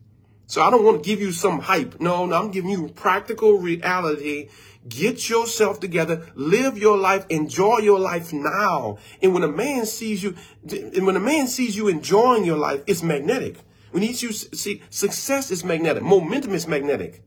So 0.47 0.63
I 0.63 0.71
don't 0.71 0.83
want 0.83 1.03
to 1.03 1.07
give 1.07 1.19
you 1.19 1.31
some 1.31 1.59
hype. 1.59 1.99
No, 1.99 2.25
no, 2.25 2.35
I'm 2.35 2.51
giving 2.51 2.71
you 2.71 2.87
practical 2.87 3.59
reality. 3.59 4.49
Get 4.87 5.29
yourself 5.29 5.79
together, 5.79 6.31
live 6.35 6.77
your 6.77 6.97
life, 6.97 7.25
enjoy 7.29 7.79
your 7.79 7.99
life 7.99 8.31
now. 8.31 8.97
And 9.21 9.33
when 9.33 9.43
a 9.43 9.47
man 9.47 9.85
sees 9.85 10.23
you, 10.23 10.35
and 10.71 11.05
when 11.05 11.15
a 11.15 11.19
man 11.19 11.47
sees 11.47 11.75
you 11.75 11.87
enjoying 11.87 12.45
your 12.45 12.57
life, 12.57 12.83
it's 12.87 13.03
magnetic. 13.03 13.57
When 13.91 14.03
he 14.03 14.09
you 14.09 14.31
see 14.31 14.83
success 14.89 15.49
is 15.51 15.63
magnetic, 15.63 16.03
momentum 16.03 16.53
is 16.53 16.67
magnetic. 16.67 17.23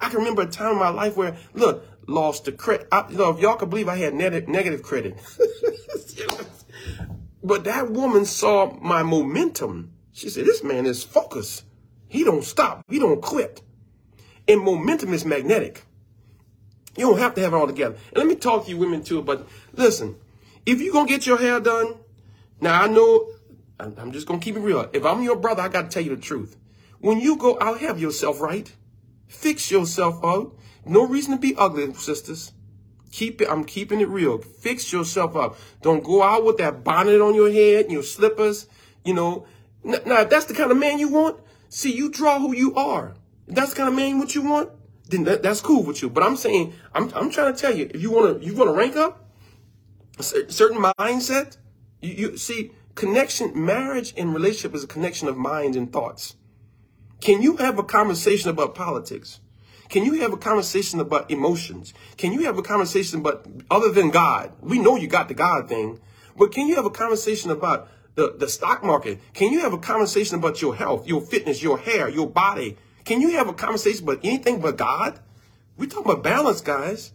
I 0.00 0.08
can 0.08 0.18
remember 0.18 0.42
a 0.42 0.46
time 0.46 0.72
in 0.72 0.78
my 0.78 0.90
life 0.90 1.16
where, 1.16 1.36
look, 1.54 1.86
lost 2.06 2.44
the 2.44 2.52
credit. 2.52 2.88
You 3.10 3.16
know, 3.16 3.30
if 3.30 3.40
y'all 3.40 3.56
could 3.56 3.70
believe 3.70 3.88
I 3.88 3.96
had 3.96 4.14
net- 4.14 4.48
negative 4.48 4.82
credit. 4.82 5.18
but 7.42 7.64
that 7.64 7.90
woman 7.90 8.24
saw 8.24 8.76
my 8.80 9.02
momentum. 9.02 9.92
She 10.12 10.28
said, 10.28 10.44
this 10.44 10.62
man 10.62 10.86
is 10.86 11.02
focused. 11.02 11.64
He 12.08 12.22
don't 12.22 12.44
stop. 12.44 12.84
He 12.88 12.98
don't 12.98 13.20
quit. 13.20 13.62
And 14.46 14.60
momentum 14.60 15.12
is 15.12 15.24
magnetic. 15.24 15.84
You 16.96 17.06
don't 17.06 17.18
have 17.18 17.34
to 17.34 17.40
have 17.40 17.52
it 17.52 17.56
all 17.56 17.66
together. 17.66 17.96
And 18.08 18.16
let 18.16 18.26
me 18.26 18.34
talk 18.34 18.64
to 18.64 18.70
you 18.70 18.76
women 18.76 19.02
too, 19.02 19.22
but 19.22 19.46
listen, 19.72 20.16
if 20.64 20.80
you're 20.80 20.92
going 20.92 21.06
to 21.06 21.12
get 21.12 21.26
your 21.26 21.38
hair 21.38 21.60
done, 21.60 21.94
now 22.60 22.82
I 22.82 22.86
know, 22.86 23.28
I'm 23.78 24.12
just 24.12 24.26
going 24.26 24.40
to 24.40 24.44
keep 24.44 24.56
it 24.56 24.60
real. 24.60 24.88
If 24.92 25.04
I'm 25.04 25.22
your 25.22 25.36
brother, 25.36 25.62
I 25.62 25.68
got 25.68 25.82
to 25.82 25.88
tell 25.88 26.02
you 26.02 26.14
the 26.14 26.22
truth. 26.22 26.56
When 27.00 27.20
you 27.20 27.36
go 27.36 27.58
out, 27.60 27.80
have 27.80 28.00
yourself 28.00 28.40
right. 28.40 28.72
Fix 29.26 29.70
yourself 29.70 30.24
out. 30.24 30.56
No 30.86 31.06
reason 31.06 31.32
to 31.32 31.40
be 31.40 31.54
ugly, 31.56 31.92
sisters. 31.94 32.52
Keep 33.10 33.42
it, 33.42 33.48
I'm 33.48 33.64
keeping 33.64 34.00
it 34.00 34.08
real. 34.08 34.38
Fix 34.38 34.92
yourself 34.92 35.36
up. 35.36 35.56
Don't 35.82 36.02
go 36.02 36.22
out 36.22 36.44
with 36.44 36.58
that 36.58 36.82
bonnet 36.84 37.20
on 37.20 37.34
your 37.34 37.50
head 37.50 37.84
and 37.84 37.92
your 37.92 38.02
slippers. 38.02 38.66
You 39.04 39.14
know, 39.14 39.46
now 39.84 40.20
if 40.22 40.30
that's 40.30 40.46
the 40.46 40.54
kind 40.54 40.70
of 40.70 40.78
man 40.78 40.98
you 40.98 41.08
want, 41.08 41.38
See, 41.74 41.92
you 41.92 42.08
draw 42.08 42.38
who 42.38 42.54
you 42.54 42.72
are. 42.76 43.16
If 43.48 43.56
that's 43.56 43.70
the 43.70 43.76
kind 43.78 43.88
of 43.88 43.96
man 43.96 44.20
what 44.20 44.32
you 44.32 44.42
want, 44.42 44.70
then 45.06 45.24
that, 45.24 45.42
that's 45.42 45.60
cool 45.60 45.82
with 45.82 46.02
you. 46.02 46.10
But 46.10 46.22
I'm 46.22 46.36
saying, 46.36 46.74
I'm, 46.94 47.12
I'm 47.14 47.30
trying 47.30 47.54
to 47.54 47.60
tell 47.60 47.74
you, 47.74 47.90
if 47.92 48.00
you 48.00 48.10
want 48.10 48.40
to, 48.40 48.46
you 48.46 48.54
want 48.54 48.70
to 48.70 48.74
rank 48.74 48.96
up 48.96 49.28
a 50.18 50.22
certain 50.22 50.78
mindset, 50.98 51.56
you, 52.00 52.14
you 52.30 52.36
see, 52.36 52.72
connection, 52.94 53.52
marriage 53.64 54.14
and 54.16 54.32
relationship 54.32 54.74
is 54.74 54.84
a 54.84 54.86
connection 54.86 55.28
of 55.28 55.36
minds 55.36 55.76
and 55.76 55.92
thoughts. 55.92 56.36
Can 57.20 57.42
you 57.42 57.56
have 57.56 57.78
a 57.78 57.82
conversation 57.82 58.50
about 58.50 58.74
politics? 58.74 59.40
Can 59.88 60.04
you 60.04 60.20
have 60.20 60.32
a 60.32 60.36
conversation 60.36 61.00
about 61.00 61.30
emotions? 61.30 61.94
Can 62.16 62.32
you 62.32 62.44
have 62.44 62.58
a 62.58 62.62
conversation 62.62 63.20
about 63.20 63.46
other 63.70 63.90
than 63.90 64.10
God? 64.10 64.52
We 64.60 64.78
know 64.78 64.96
you 64.96 65.06
got 65.06 65.28
the 65.28 65.34
God 65.34 65.68
thing, 65.68 66.00
but 66.36 66.52
can 66.52 66.66
you 66.66 66.76
have 66.76 66.86
a 66.86 66.90
conversation 66.90 67.50
about 67.50 67.88
the, 68.14 68.34
the 68.36 68.48
stock 68.48 68.82
market? 68.82 69.20
Can 69.34 69.52
you 69.52 69.60
have 69.60 69.72
a 69.72 69.78
conversation 69.78 70.36
about 70.36 70.62
your 70.62 70.74
health, 70.74 71.06
your 71.06 71.20
fitness, 71.20 71.62
your 71.62 71.78
hair, 71.78 72.08
your 72.08 72.28
body? 72.28 72.76
Can 73.04 73.20
you 73.20 73.32
have 73.32 73.48
a 73.48 73.52
conversation 73.52 74.04
about 74.04 74.20
anything 74.24 74.60
but 74.60 74.76
God? 74.76 75.20
We're 75.76 75.88
talking 75.88 76.10
about 76.10 76.22
balance, 76.22 76.60
guys. 76.60 77.12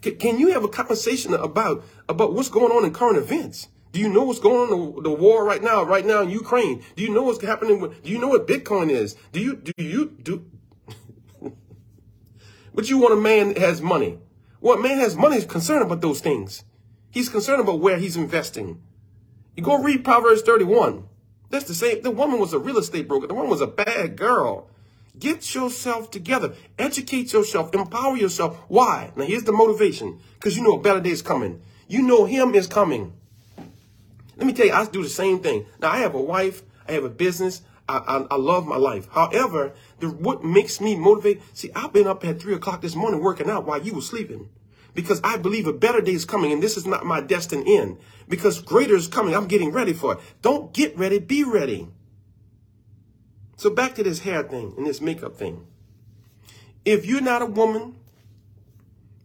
Can, 0.00 0.16
can 0.16 0.38
you 0.38 0.52
have 0.52 0.64
a 0.64 0.68
conversation 0.68 1.34
about, 1.34 1.84
about 2.08 2.32
what's 2.32 2.48
going 2.48 2.72
on 2.72 2.84
in 2.84 2.92
current 2.92 3.18
events? 3.18 3.68
Do 3.92 4.00
you 4.00 4.08
know 4.08 4.22
what's 4.22 4.38
going 4.38 4.56
on 4.56 4.72
in 4.72 4.94
the, 4.94 5.02
the 5.02 5.10
war 5.10 5.44
right 5.44 5.62
now, 5.62 5.82
right 5.82 6.06
now 6.06 6.22
in 6.22 6.30
Ukraine? 6.30 6.82
Do 6.96 7.02
you 7.02 7.12
know 7.12 7.24
what's 7.24 7.42
happening 7.42 7.80
with, 7.80 8.02
do 8.02 8.10
you 8.10 8.18
know 8.18 8.28
what 8.28 8.46
Bitcoin 8.46 8.90
is? 8.90 9.16
Do 9.32 9.40
you, 9.40 9.56
do 9.56 9.72
you, 9.76 10.16
do, 10.22 10.46
but 12.74 12.88
you 12.88 12.98
want 12.98 13.14
a 13.14 13.20
man 13.20 13.48
that 13.48 13.58
has 13.58 13.82
money. 13.82 14.18
What 14.60 14.80
man 14.80 14.98
has 14.98 15.16
money 15.16 15.36
is 15.36 15.44
concerned 15.44 15.82
about 15.82 16.00
those 16.00 16.20
things. 16.20 16.64
He's 17.10 17.28
concerned 17.28 17.60
about 17.60 17.80
where 17.80 17.98
he's 17.98 18.16
investing. 18.16 18.80
You 19.56 19.64
go 19.64 19.82
read 19.82 20.04
Proverbs 20.04 20.42
31. 20.42 21.08
That's 21.50 21.64
the 21.64 21.74
same. 21.74 22.02
The 22.02 22.10
woman 22.10 22.38
was 22.38 22.52
a 22.52 22.58
real 22.58 22.78
estate 22.78 23.08
broker. 23.08 23.26
The 23.26 23.34
woman 23.34 23.50
was 23.50 23.60
a 23.60 23.66
bad 23.66 24.16
girl. 24.16 24.68
Get 25.18 25.54
yourself 25.54 26.10
together. 26.10 26.54
Educate 26.78 27.32
yourself. 27.32 27.74
Empower 27.74 28.16
yourself. 28.16 28.56
Why? 28.68 29.12
Now, 29.16 29.24
here's 29.24 29.42
the 29.42 29.52
motivation. 29.52 30.20
Because 30.34 30.56
you 30.56 30.62
know 30.62 30.76
a 30.76 30.80
better 30.80 31.00
day 31.00 31.10
is 31.10 31.22
coming. 31.22 31.60
You 31.88 32.02
know 32.02 32.24
him 32.24 32.54
is 32.54 32.68
coming. 32.68 33.12
Let 34.36 34.46
me 34.46 34.52
tell 34.52 34.66
you, 34.66 34.72
I 34.72 34.86
do 34.86 35.02
the 35.02 35.08
same 35.08 35.40
thing. 35.40 35.66
Now, 35.80 35.90
I 35.90 35.98
have 35.98 36.14
a 36.14 36.20
wife. 36.20 36.62
I 36.88 36.92
have 36.92 37.04
a 37.04 37.10
business. 37.10 37.62
I, 37.88 37.98
I, 37.98 38.26
I 38.30 38.36
love 38.36 38.66
my 38.66 38.76
life. 38.76 39.08
However, 39.10 39.72
the, 39.98 40.08
what 40.08 40.44
makes 40.44 40.80
me 40.80 40.94
motivate, 40.94 41.42
see, 41.52 41.70
I've 41.74 41.92
been 41.92 42.06
up 42.06 42.24
at 42.24 42.40
3 42.40 42.54
o'clock 42.54 42.80
this 42.80 42.94
morning 42.94 43.20
working 43.20 43.50
out 43.50 43.66
while 43.66 43.82
you 43.82 43.94
were 43.94 44.00
sleeping 44.00 44.48
because 44.94 45.20
I 45.22 45.36
believe 45.36 45.66
a 45.66 45.72
better 45.72 46.00
day 46.00 46.12
is 46.12 46.24
coming 46.24 46.52
and 46.52 46.62
this 46.62 46.76
is 46.76 46.86
not 46.86 47.04
my 47.04 47.20
destined 47.20 47.68
end 47.68 47.98
because 48.28 48.60
greater 48.60 48.94
is 48.94 49.08
coming. 49.08 49.34
I'm 49.34 49.46
getting 49.46 49.72
ready 49.72 49.92
for 49.92 50.14
it. 50.14 50.20
Don't 50.42 50.72
get 50.72 50.96
ready, 50.96 51.18
be 51.18 51.44
ready. 51.44 51.88
So 53.56 53.70
back 53.70 53.94
to 53.96 54.02
this 54.02 54.20
hair 54.20 54.42
thing 54.42 54.74
and 54.76 54.86
this 54.86 55.00
makeup 55.00 55.36
thing. 55.36 55.66
If 56.84 57.04
you're 57.04 57.20
not 57.20 57.42
a 57.42 57.46
woman 57.46 57.96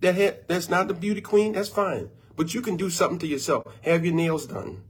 that 0.02 0.16
ha- 0.16 0.40
that's 0.48 0.70
not 0.70 0.88
the 0.88 0.94
beauty 0.94 1.22
queen, 1.22 1.54
that's 1.54 1.70
fine. 1.70 2.10
But 2.36 2.54
you 2.54 2.62
can 2.62 2.76
do 2.76 2.90
something 2.90 3.20
to 3.20 3.28
yourself. 3.28 3.66
Have 3.82 4.04
your 4.04 4.14
nails 4.14 4.46
done. 4.46 4.84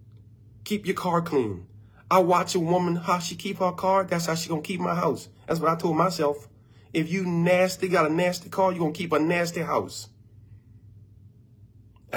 Keep 0.64 0.88
your 0.88 0.96
car 0.96 1.22
clean. 1.22 1.68
I 2.10 2.20
watch 2.20 2.56
a 2.56 2.60
woman 2.60 2.96
how 2.96 3.20
she 3.20 3.36
keep 3.36 3.60
her 3.60 3.72
car. 3.72 4.04
That's 4.04 4.26
how 4.26 4.36
she 4.36 4.50
gonna 4.50 4.62
keep 4.62 4.80
my 4.80 4.96
house. 4.96 5.30
That's 5.46 5.60
what 5.60 5.72
I 5.72 5.76
told 5.76 5.96
myself. 5.96 6.48
If 6.92 7.12
you 7.12 7.26
nasty, 7.26 7.88
got 7.88 8.10
a 8.10 8.14
nasty 8.14 8.50
car, 8.50 8.72
you 8.72 8.80
gonna 8.80 8.94
keep 8.94 9.12
a 9.12 9.20
nasty 9.20 9.62
house 9.62 10.10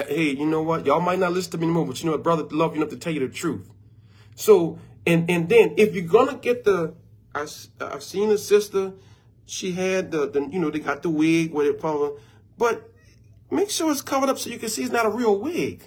hey, 0.06 0.30
you 0.30 0.46
know 0.46 0.62
what? 0.62 0.86
Y'all 0.86 1.00
might 1.00 1.18
not 1.18 1.32
listen 1.32 1.52
to 1.52 1.58
me 1.58 1.64
anymore, 1.64 1.86
but 1.86 2.00
you 2.00 2.06
know 2.06 2.12
what? 2.12 2.22
Brother 2.22 2.44
love 2.50 2.74
you 2.74 2.82
enough 2.82 2.90
to 2.90 2.96
tell 2.96 3.12
you 3.12 3.20
the 3.20 3.28
truth. 3.28 3.68
So, 4.34 4.78
and 5.06 5.28
and 5.30 5.48
then 5.48 5.74
if 5.76 5.94
you're 5.94 6.04
gonna 6.04 6.36
get 6.36 6.64
the, 6.64 6.94
I, 7.34 7.46
I've 7.80 8.02
seen 8.02 8.30
a 8.30 8.38
sister, 8.38 8.92
she 9.46 9.72
had 9.72 10.10
the, 10.10 10.28
the 10.28 10.48
you 10.50 10.58
know, 10.58 10.70
they 10.70 10.78
got 10.78 11.02
the 11.02 11.10
wig 11.10 11.52
with 11.52 11.66
it, 11.66 11.80
probably, 11.80 12.20
but 12.56 12.92
make 13.50 13.70
sure 13.70 13.90
it's 13.90 14.02
covered 14.02 14.28
up 14.28 14.38
so 14.38 14.50
you 14.50 14.58
can 14.58 14.68
see 14.68 14.82
it's 14.82 14.92
not 14.92 15.06
a 15.06 15.10
real 15.10 15.38
wig. 15.38 15.82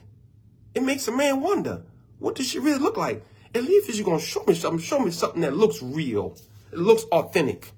It 0.73 0.83
makes 0.83 1.07
a 1.07 1.11
man 1.11 1.41
wonder, 1.41 1.83
what 2.19 2.35
does 2.35 2.47
she 2.47 2.59
really 2.59 2.79
look 2.79 2.97
like? 2.97 3.23
At 3.53 3.63
least 3.63 3.89
if 3.89 3.95
you're 3.95 4.05
gonna 4.05 4.19
show 4.19 4.43
me 4.45 4.55
something, 4.55 4.79
show 4.79 4.99
me 4.99 5.11
something 5.11 5.41
that 5.41 5.55
looks 5.55 5.81
real. 5.81 6.37
It 6.71 6.79
looks 6.79 7.03
authentic. 7.11 7.71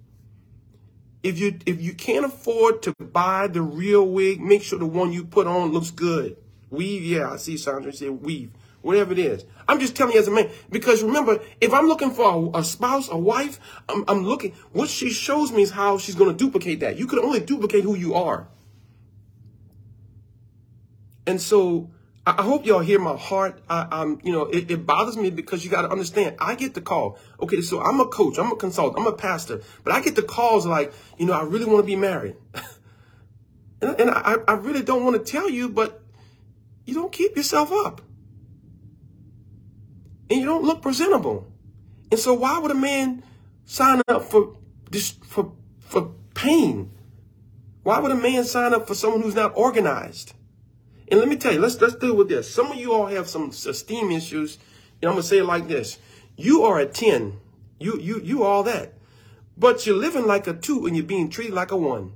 If 1.23 1.39
you 1.39 1.57
if 1.65 1.81
you 1.81 1.93
can't 1.93 2.25
afford 2.25 2.81
to 2.83 2.93
buy 2.99 3.47
the 3.47 3.61
real 3.61 4.05
wig, 4.05 4.41
make 4.41 4.61
sure 4.61 4.77
the 4.77 4.85
one 4.85 5.13
you 5.13 5.23
put 5.23 5.47
on 5.47 5.71
looks 5.71 5.89
good. 5.89 6.35
Weave, 6.69 7.03
yeah, 7.03 7.31
I 7.31 7.37
see 7.37 7.55
Sandra 7.55 7.93
say 7.93 8.09
weave, 8.09 8.51
whatever 8.81 9.13
it 9.13 9.19
is. 9.19 9.45
I'm 9.67 9.79
just 9.79 9.95
telling 9.95 10.13
you 10.13 10.19
as 10.19 10.27
a 10.27 10.31
man 10.31 10.49
because 10.69 11.01
remember, 11.01 11.39
if 11.61 11.73
I'm 11.73 11.87
looking 11.87 12.11
for 12.11 12.51
a, 12.53 12.59
a 12.59 12.63
spouse, 12.63 13.07
a 13.09 13.17
wife, 13.17 13.59
I'm, 13.87 14.03
I'm 14.07 14.23
looking. 14.25 14.53
What 14.73 14.89
she 14.89 15.11
shows 15.11 15.51
me 15.51 15.61
is 15.61 15.71
how 15.71 15.97
she's 15.97 16.15
going 16.15 16.29
to 16.29 16.37
duplicate 16.37 16.81
that. 16.81 16.97
You 16.97 17.07
can 17.07 17.19
only 17.19 17.39
duplicate 17.39 17.83
who 17.83 17.95
you 17.95 18.15
are. 18.15 18.47
And 21.25 21.39
so 21.39 21.89
I 22.25 22.41
hope 22.41 22.65
y'all 22.65 22.79
hear 22.79 22.99
my 22.99 23.17
heart. 23.17 23.61
I, 23.69 24.01
am 24.01 24.19
you 24.23 24.31
know, 24.31 24.45
it, 24.45 24.71
it, 24.71 24.85
bothers 24.85 25.17
me 25.17 25.29
because 25.29 25.65
you 25.65 25.69
got 25.69 25.81
to 25.81 25.89
understand. 25.89 26.37
I 26.39 26.55
get 26.55 26.73
the 26.73 26.79
call. 26.79 27.17
Okay, 27.41 27.59
so 27.61 27.81
I'm 27.81 27.99
a 27.99 28.05
coach, 28.05 28.37
I'm 28.39 28.49
a 28.51 28.55
consultant, 28.55 28.97
I'm 28.97 29.11
a 29.11 29.15
pastor, 29.15 29.61
but 29.83 29.93
I 29.93 30.01
get 30.01 30.15
the 30.15 30.23
calls 30.23 30.65
like, 30.65 30.93
you 31.17 31.25
know, 31.25 31.33
I 31.33 31.43
really 31.43 31.65
want 31.65 31.79
to 31.79 31.85
be 31.85 31.97
married, 31.97 32.37
and, 33.81 33.99
and 33.99 34.09
I, 34.09 34.37
I 34.47 34.53
really 34.53 34.81
don't 34.81 35.03
want 35.03 35.23
to 35.23 35.31
tell 35.31 35.49
you, 35.49 35.67
but 35.67 36.01
you 36.85 36.93
don't 36.93 37.11
keep 37.11 37.35
yourself 37.35 37.71
up. 37.73 38.01
And 40.29 40.39
you 40.39 40.45
don't 40.45 40.63
look 40.63 40.81
presentable. 40.81 41.51
And 42.09 42.19
so 42.19 42.33
why 42.33 42.57
would 42.57 42.71
a 42.71 42.75
man 42.75 43.23
sign 43.65 44.01
up 44.07 44.23
for 44.23 44.55
this 44.89 45.11
for 45.11 45.53
for 45.81 46.13
pain? 46.35 46.91
Why 47.83 47.99
would 47.99 48.11
a 48.11 48.15
man 48.15 48.45
sign 48.45 48.73
up 48.73 48.87
for 48.87 48.95
someone 48.95 49.21
who's 49.21 49.35
not 49.35 49.51
organized? 49.55 50.33
And 51.09 51.19
let 51.19 51.29
me 51.29 51.35
tell 51.35 51.53
you, 51.53 51.59
let's 51.59 51.79
let's 51.81 51.95
deal 51.95 52.15
with 52.15 52.29
this. 52.29 52.49
Some 52.49 52.71
of 52.71 52.77
you 52.77 52.93
all 52.93 53.07
have 53.07 53.27
some 53.27 53.49
esteem 53.49 54.11
issues, 54.11 54.57
and 55.01 55.09
I'm 55.09 55.15
gonna 55.15 55.23
say 55.23 55.39
it 55.39 55.45
like 55.45 55.67
this: 55.67 55.99
You 56.35 56.63
are 56.63 56.79
a 56.79 56.85
10. 56.85 57.39
You 57.79 57.99
you 57.99 58.21
you 58.21 58.43
all 58.43 58.63
that. 58.63 58.93
But 59.57 59.85
you're 59.85 59.95
living 59.95 60.25
like 60.25 60.47
a 60.47 60.53
two 60.53 60.85
and 60.85 60.95
you're 60.95 61.05
being 61.05 61.29
treated 61.29 61.53
like 61.53 61.71
a 61.71 61.77
one. 61.77 62.13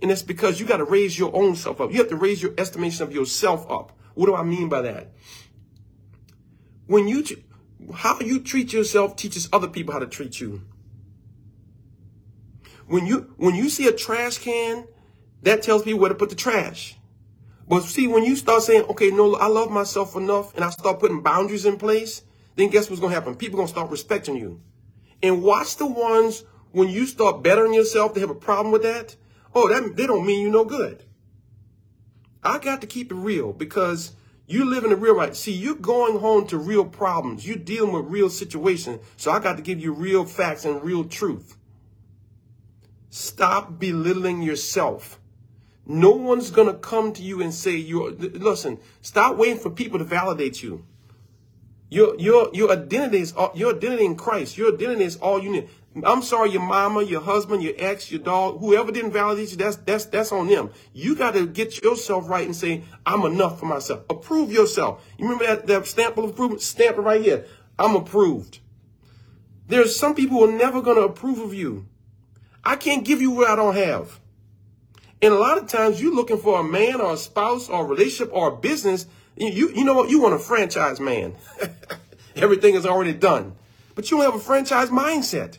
And 0.00 0.10
it's 0.10 0.22
because 0.22 0.60
you 0.60 0.66
got 0.66 0.78
to 0.78 0.84
raise 0.84 1.18
your 1.18 1.34
own 1.34 1.56
self 1.56 1.80
up. 1.80 1.90
You 1.90 1.98
have 1.98 2.08
to 2.08 2.16
raise 2.16 2.42
your 2.42 2.52
estimation 2.58 3.02
of 3.02 3.12
yourself 3.12 3.70
up. 3.70 3.92
What 4.14 4.26
do 4.26 4.34
I 4.34 4.42
mean 4.42 4.68
by 4.68 4.82
that? 4.82 5.12
When 6.86 7.08
you, 7.08 7.24
how 7.92 8.20
you 8.20 8.40
treat 8.40 8.72
yourself 8.72 9.16
teaches 9.16 9.48
other 9.52 9.68
people 9.68 9.92
how 9.92 9.98
to 9.98 10.06
treat 10.06 10.40
you. 10.40 10.62
When 12.86 13.06
you, 13.06 13.34
when 13.36 13.54
you 13.54 13.68
see 13.68 13.88
a 13.88 13.92
trash 13.92 14.38
can, 14.38 14.86
that 15.42 15.62
tells 15.62 15.82
people 15.82 16.00
where 16.00 16.08
to 16.08 16.14
put 16.14 16.30
the 16.30 16.36
trash. 16.36 16.96
But 17.68 17.82
see, 17.82 18.06
when 18.06 18.24
you 18.24 18.36
start 18.36 18.62
saying, 18.62 18.84
okay, 18.90 19.10
no, 19.10 19.34
I 19.34 19.48
love 19.48 19.70
myself 19.70 20.14
enough 20.14 20.54
and 20.54 20.64
I 20.64 20.70
start 20.70 21.00
putting 21.00 21.22
boundaries 21.22 21.66
in 21.66 21.76
place, 21.76 22.22
then 22.54 22.70
guess 22.70 22.88
what's 22.88 23.00
going 23.00 23.10
to 23.10 23.18
happen? 23.18 23.34
People 23.34 23.56
going 23.56 23.66
to 23.66 23.72
start 23.72 23.90
respecting 23.90 24.36
you. 24.36 24.60
And 25.22 25.42
watch 25.42 25.76
the 25.76 25.86
ones 25.86 26.44
when 26.72 26.88
you 26.88 27.06
start 27.06 27.42
bettering 27.42 27.74
yourself, 27.74 28.14
they 28.14 28.20
have 28.20 28.30
a 28.30 28.34
problem 28.34 28.72
with 28.72 28.82
that. 28.82 29.16
Oh, 29.54 29.68
that 29.68 29.96
they 29.96 30.06
don't 30.06 30.26
mean 30.26 30.42
you 30.42 30.50
no 30.50 30.64
good. 30.64 31.04
I 32.42 32.58
got 32.58 32.80
to 32.82 32.86
keep 32.86 33.10
it 33.10 33.16
real 33.16 33.52
because 33.52 34.12
you 34.46 34.64
live 34.64 34.84
in 34.84 34.90
the 34.90 34.96
real 34.96 35.16
right. 35.16 35.34
See, 35.34 35.52
you're 35.52 35.74
going 35.74 36.20
home 36.20 36.46
to 36.48 36.58
real 36.58 36.84
problems. 36.84 37.46
You're 37.46 37.56
dealing 37.56 37.92
with 37.92 38.04
real 38.06 38.30
situations. 38.30 39.00
So 39.16 39.32
I 39.32 39.40
got 39.40 39.56
to 39.56 39.62
give 39.62 39.80
you 39.80 39.92
real 39.92 40.24
facts 40.24 40.64
and 40.64 40.82
real 40.82 41.04
truth. 41.04 41.56
Stop 43.10 43.80
belittling 43.80 44.42
yourself. 44.42 45.18
No 45.86 46.10
one's 46.10 46.50
going 46.50 46.66
to 46.66 46.74
come 46.74 47.12
to 47.12 47.22
you 47.22 47.40
and 47.40 47.54
say, 47.54 47.76
you're, 47.76 48.10
listen, 48.10 48.78
stop 49.00 49.36
waiting 49.36 49.58
for 49.58 49.70
people 49.70 49.98
to 49.98 50.04
validate 50.04 50.62
you. 50.62 50.84
Your 51.88 52.18
your 52.18 52.50
your 52.52 52.72
identity 52.72 53.20
is 53.20 53.32
all, 53.32 53.52
your 53.54 53.76
identity 53.76 54.04
in 54.04 54.16
Christ. 54.16 54.58
Your 54.58 54.74
identity 54.74 55.04
is 55.04 55.16
all 55.18 55.40
you 55.40 55.50
need. 55.50 55.68
I'm 56.04 56.20
sorry, 56.20 56.50
your 56.50 56.62
mama, 56.62 57.02
your 57.02 57.20
husband, 57.20 57.62
your 57.62 57.74
ex, 57.78 58.10
your 58.10 58.20
dog, 58.20 58.58
whoever 58.58 58.90
didn't 58.90 59.12
validate 59.12 59.52
you, 59.52 59.56
that's 59.56 59.76
that's 59.76 60.06
that's 60.06 60.32
on 60.32 60.48
them. 60.48 60.70
You 60.92 61.14
got 61.14 61.34
to 61.34 61.46
get 61.46 61.80
yourself 61.82 62.28
right 62.28 62.44
and 62.44 62.56
say, 62.56 62.82
I'm 63.06 63.24
enough 63.24 63.60
for 63.60 63.66
myself. 63.66 64.00
Approve 64.10 64.50
yourself. 64.50 65.04
You 65.16 65.26
remember 65.26 65.46
that, 65.46 65.66
that 65.68 65.86
stamp 65.86 66.18
of 66.18 66.24
approval? 66.24 66.58
Stamp 66.58 66.98
it 66.98 67.02
right 67.02 67.22
here. 67.22 67.46
I'm 67.78 67.94
approved. 67.94 68.58
There's 69.68 69.96
some 69.96 70.14
people 70.14 70.38
who 70.38 70.48
are 70.48 70.58
never 70.58 70.82
going 70.82 70.96
to 70.96 71.04
approve 71.04 71.38
of 71.38 71.54
you. 71.54 71.86
I 72.64 72.74
can't 72.74 73.04
give 73.04 73.20
you 73.20 73.30
what 73.30 73.48
I 73.48 73.56
don't 73.56 73.76
have. 73.76 74.20
And 75.22 75.32
a 75.32 75.38
lot 75.38 75.58
of 75.58 75.66
times 75.66 76.00
you're 76.00 76.14
looking 76.14 76.38
for 76.38 76.60
a 76.60 76.64
man 76.64 77.00
or 77.00 77.14
a 77.14 77.16
spouse 77.16 77.68
or 77.68 77.84
a 77.84 77.88
relationship 77.88 78.30
or 78.32 78.52
a 78.52 78.56
business 78.56 79.06
you, 79.36 79.70
you 79.74 79.84
know 79.84 79.94
what? 79.94 80.08
You 80.08 80.20
want 80.20 80.34
a 80.34 80.38
franchise 80.38 80.98
man. 80.98 81.36
Everything 82.36 82.74
is 82.74 82.86
already 82.86 83.12
done. 83.12 83.54
But 83.94 84.10
you 84.10 84.16
don't 84.16 84.26
have 84.26 84.34
a 84.34 84.42
franchise 84.44 84.88
mindset. 84.88 85.58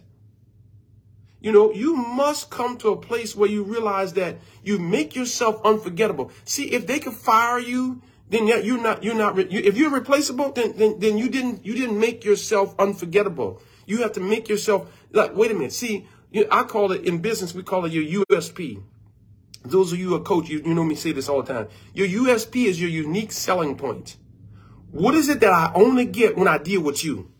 You 1.39 1.51
know, 1.51 1.71
you 1.71 1.95
must 1.95 2.49
come 2.49 2.77
to 2.79 2.89
a 2.89 2.97
place 2.97 3.35
where 3.35 3.49
you 3.49 3.63
realize 3.63 4.13
that 4.13 4.37
you 4.63 4.79
make 4.79 5.15
yourself 5.15 5.61
unforgettable. 5.63 6.31
See, 6.43 6.71
if 6.71 6.87
they 6.87 6.99
could 6.99 7.13
fire 7.13 7.59
you, 7.59 8.01
then 8.29 8.47
you're 8.47 8.81
not, 8.81 9.03
you're 9.03 9.15
not, 9.15 9.37
if 9.39 9.77
you're 9.77 9.91
replaceable, 9.91 10.51
then, 10.51 10.75
then, 10.75 10.99
then 10.99 11.17
you 11.17 11.29
didn't, 11.29 11.65
you 11.65 11.75
didn't 11.75 11.99
make 11.99 12.25
yourself 12.25 12.75
unforgettable. 12.79 13.61
You 13.85 14.01
have 14.01 14.13
to 14.13 14.19
make 14.19 14.49
yourself, 14.49 14.91
like, 15.11 15.35
wait 15.35 15.51
a 15.51 15.53
minute. 15.53 15.71
See, 15.71 16.07
I 16.51 16.63
call 16.63 16.91
it, 16.91 17.05
in 17.05 17.19
business, 17.19 17.53
we 17.53 17.63
call 17.63 17.85
it 17.85 17.93
your 17.93 18.25
USP. 18.25 18.81
Those 19.63 19.93
of 19.93 19.99
you 19.99 20.15
a 20.15 20.21
coach, 20.21 20.49
you, 20.49 20.59
you 20.59 20.73
know 20.73 20.83
me 20.83 20.95
say 20.95 21.11
this 21.11 21.29
all 21.29 21.41
the 21.41 21.53
time. 21.53 21.67
Your 21.93 22.07
USP 22.07 22.65
is 22.65 22.79
your 22.79 22.89
unique 22.89 23.31
selling 23.31 23.77
point. 23.77 24.17
What 24.91 25.15
is 25.15 25.29
it 25.29 25.39
that 25.41 25.51
I 25.51 25.71
only 25.75 26.05
get 26.05 26.37
when 26.37 26.47
I 26.47 26.57
deal 26.57 26.81
with 26.81 27.03
you? 27.03 27.31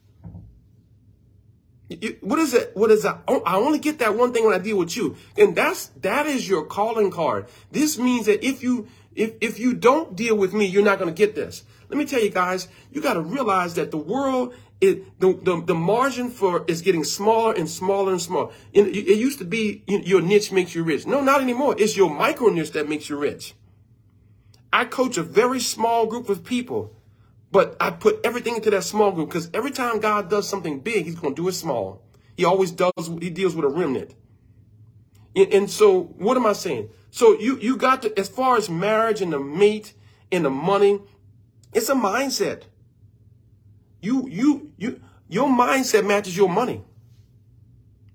What 2.20 2.40
is 2.40 2.54
it? 2.54 2.76
What 2.76 2.92
is 2.92 3.04
that? 3.04 3.22
I 3.28 3.56
only 3.56 3.80
get 3.80 4.00
that 4.00 4.16
one 4.16 4.34
thing 4.34 4.46
when 4.46 4.54
I 4.54 4.58
deal 4.58 4.78
with 4.78 4.98
you. 4.98 5.16
And 5.38 5.56
that's, 5.56 5.88
that 6.02 6.26
is 6.26 6.48
your 6.48 6.66
calling 6.66 7.12
card. 7.12 7.48
This 7.72 7.98
means 7.98 8.26
that 8.26 8.46
if 8.46 8.62
you, 8.62 8.88
if, 9.16 9.34
if 9.40 9.58
you 9.58 9.74
don't 9.74 10.16
deal 10.16 10.36
with 10.36 10.54
me, 10.54 10.66
you're 10.66 10.84
not 10.84 11.00
going 11.00 11.14
to 11.14 11.18
get 11.18 11.34
this. 11.34 11.64
Let 11.90 11.98
me 11.98 12.06
tell 12.06 12.22
you 12.22 12.30
guys, 12.30 12.68
you 12.92 13.02
got 13.02 13.14
to 13.14 13.22
realize 13.22 13.76
that 13.76 13.92
the 13.92 13.98
world 13.98 14.54
it 14.80 15.20
the, 15.20 15.34
the, 15.42 15.64
the 15.66 15.76
margin 15.76 16.30
for 16.30 16.64
is 16.68 16.82
getting 16.82 17.04
smaller 17.04 17.54
and 17.54 17.70
smaller 17.70 18.12
and 18.12 18.22
smaller. 18.22 18.52
It, 18.74 18.88
it 18.88 19.18
used 19.18 19.40
to 19.40 19.46
be 19.46 19.84
your 19.88 20.22
niche 20.22 20.52
makes 20.52 20.76
you 20.76 20.84
rich. 20.84 21.06
No, 21.08 21.22
not 21.22 21.42
anymore. 21.42 21.76
It's 21.78 21.98
your 21.98 22.14
micro 22.14 22.50
niche 22.50 22.72
that 22.72 22.88
makes 22.88 23.10
you 23.10 23.18
rich. 23.18 23.56
I 24.72 24.86
coach 24.86 25.18
a 25.18 25.24
very 25.24 25.60
small 25.60 26.06
group 26.06 26.30
of 26.30 26.44
people, 26.44 26.96
but 27.52 27.76
I 27.80 27.92
put 27.92 28.20
everything 28.24 28.56
into 28.56 28.70
that 28.70 28.84
small 28.84 29.12
group 29.12 29.30
because 29.30 29.50
every 29.54 29.72
time 29.72 30.00
God 30.00 30.30
does 30.30 30.48
something 30.48 30.80
big, 30.82 31.06
He's 31.06 31.16
going 31.16 31.34
to 31.34 31.42
do 31.42 31.48
it 31.48 31.54
small. 31.54 32.04
He 32.36 32.46
always 32.46 32.72
does. 32.72 33.10
He 33.20 33.30
deals 33.32 33.56
with 33.56 33.66
a 33.66 33.70
remnant. 33.70 34.14
And, 35.36 35.54
and 35.54 35.70
so, 35.70 36.04
what 36.18 36.38
am 36.38 36.46
I 36.46 36.54
saying? 36.54 36.90
So 37.10 37.40
you 37.40 37.58
you 37.60 37.78
got 37.78 38.04
to 38.04 38.20
as 38.20 38.30
far 38.30 38.58
as 38.58 38.70
marriage 38.70 39.22
and 39.22 39.34
the 39.34 39.40
mate 39.40 39.94
and 40.32 40.46
the 40.46 40.52
money, 40.52 41.00
it's 41.74 41.90
a 41.90 41.96
mindset. 41.96 42.64
You, 44.08 44.26
you, 44.30 44.72
you, 44.78 45.02
your 45.28 45.50
mindset 45.50 46.08
matches 46.08 46.38
your 46.38 46.48
money. 46.48 46.82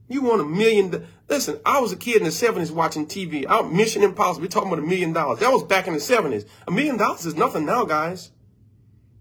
You 0.09 0.23
want 0.23 0.41
a 0.41 0.45
million. 0.45 1.07
Listen, 1.29 1.61
I 1.67 1.81
was 1.81 1.93
a 1.93 1.97
kid 1.97 2.17
in 2.17 2.25
the 2.25 2.31
70s 2.31 2.71
watching 2.71 3.05
TV. 3.05 3.45
Out 3.45 3.71
Mission 3.71 4.03
Impossible. 4.03 4.41
We're 4.41 4.49
talking 4.49 4.73
about 4.73 4.83
a 4.83 4.87
million 4.87 5.13
dollars. 5.13 5.41
That 5.41 5.53
was 5.53 5.65
back 5.65 5.87
in 5.87 5.93
the 5.93 5.99
70s. 5.99 6.49
A 6.67 6.71
million 6.71 6.97
dollars 6.97 7.27
is 7.27 7.35
nothing 7.35 7.67
now, 7.67 7.85
guys. 7.85 8.31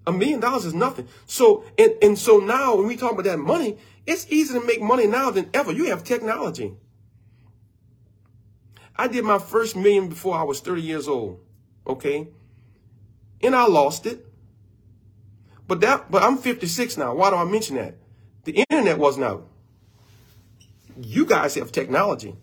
A 0.08 0.14
million 0.14 0.40
dollars 0.40 0.64
is 0.64 0.74
nothing. 0.74 1.10
So, 1.26 1.66
and, 1.78 1.92
and 2.02 2.18
so 2.18 2.38
now 2.38 2.78
when 2.78 2.88
we 2.88 2.96
talk 2.96 3.12
about 3.12 3.26
that 3.26 3.38
money, 3.38 3.78
it's 4.08 4.26
easier 4.32 4.58
to 4.58 4.66
make 4.66 4.82
money 4.82 5.08
now 5.08 5.30
than 5.30 5.50
ever. 5.54 5.74
You 5.74 5.90
have 5.90 6.06
technology. 6.06 6.78
I 8.96 9.10
did 9.10 9.26
my 9.26 9.40
first 9.40 9.76
million 9.76 10.08
before 10.08 10.38
I 10.38 10.44
was 10.44 10.62
30 10.62 10.82
years 10.82 11.10
old. 11.10 11.42
Okay. 11.86 12.30
And 13.44 13.58
I 13.58 13.66
lost 13.66 14.06
it. 14.06 14.31
But 15.72 15.80
that, 15.80 16.12
but 16.12 16.22
I'm 16.22 16.38
56 16.38 16.98
now. 16.98 17.16
Why 17.16 17.30
do 17.30 17.38
I 17.38 17.46
mention 17.46 17.78
that? 17.78 17.96
The 18.44 18.66
internet 18.70 18.98
wasn't 18.98 19.24
out. 19.24 19.48
You 21.02 21.26
guys 21.26 21.56
have 21.56 21.72
technology. 21.72 22.36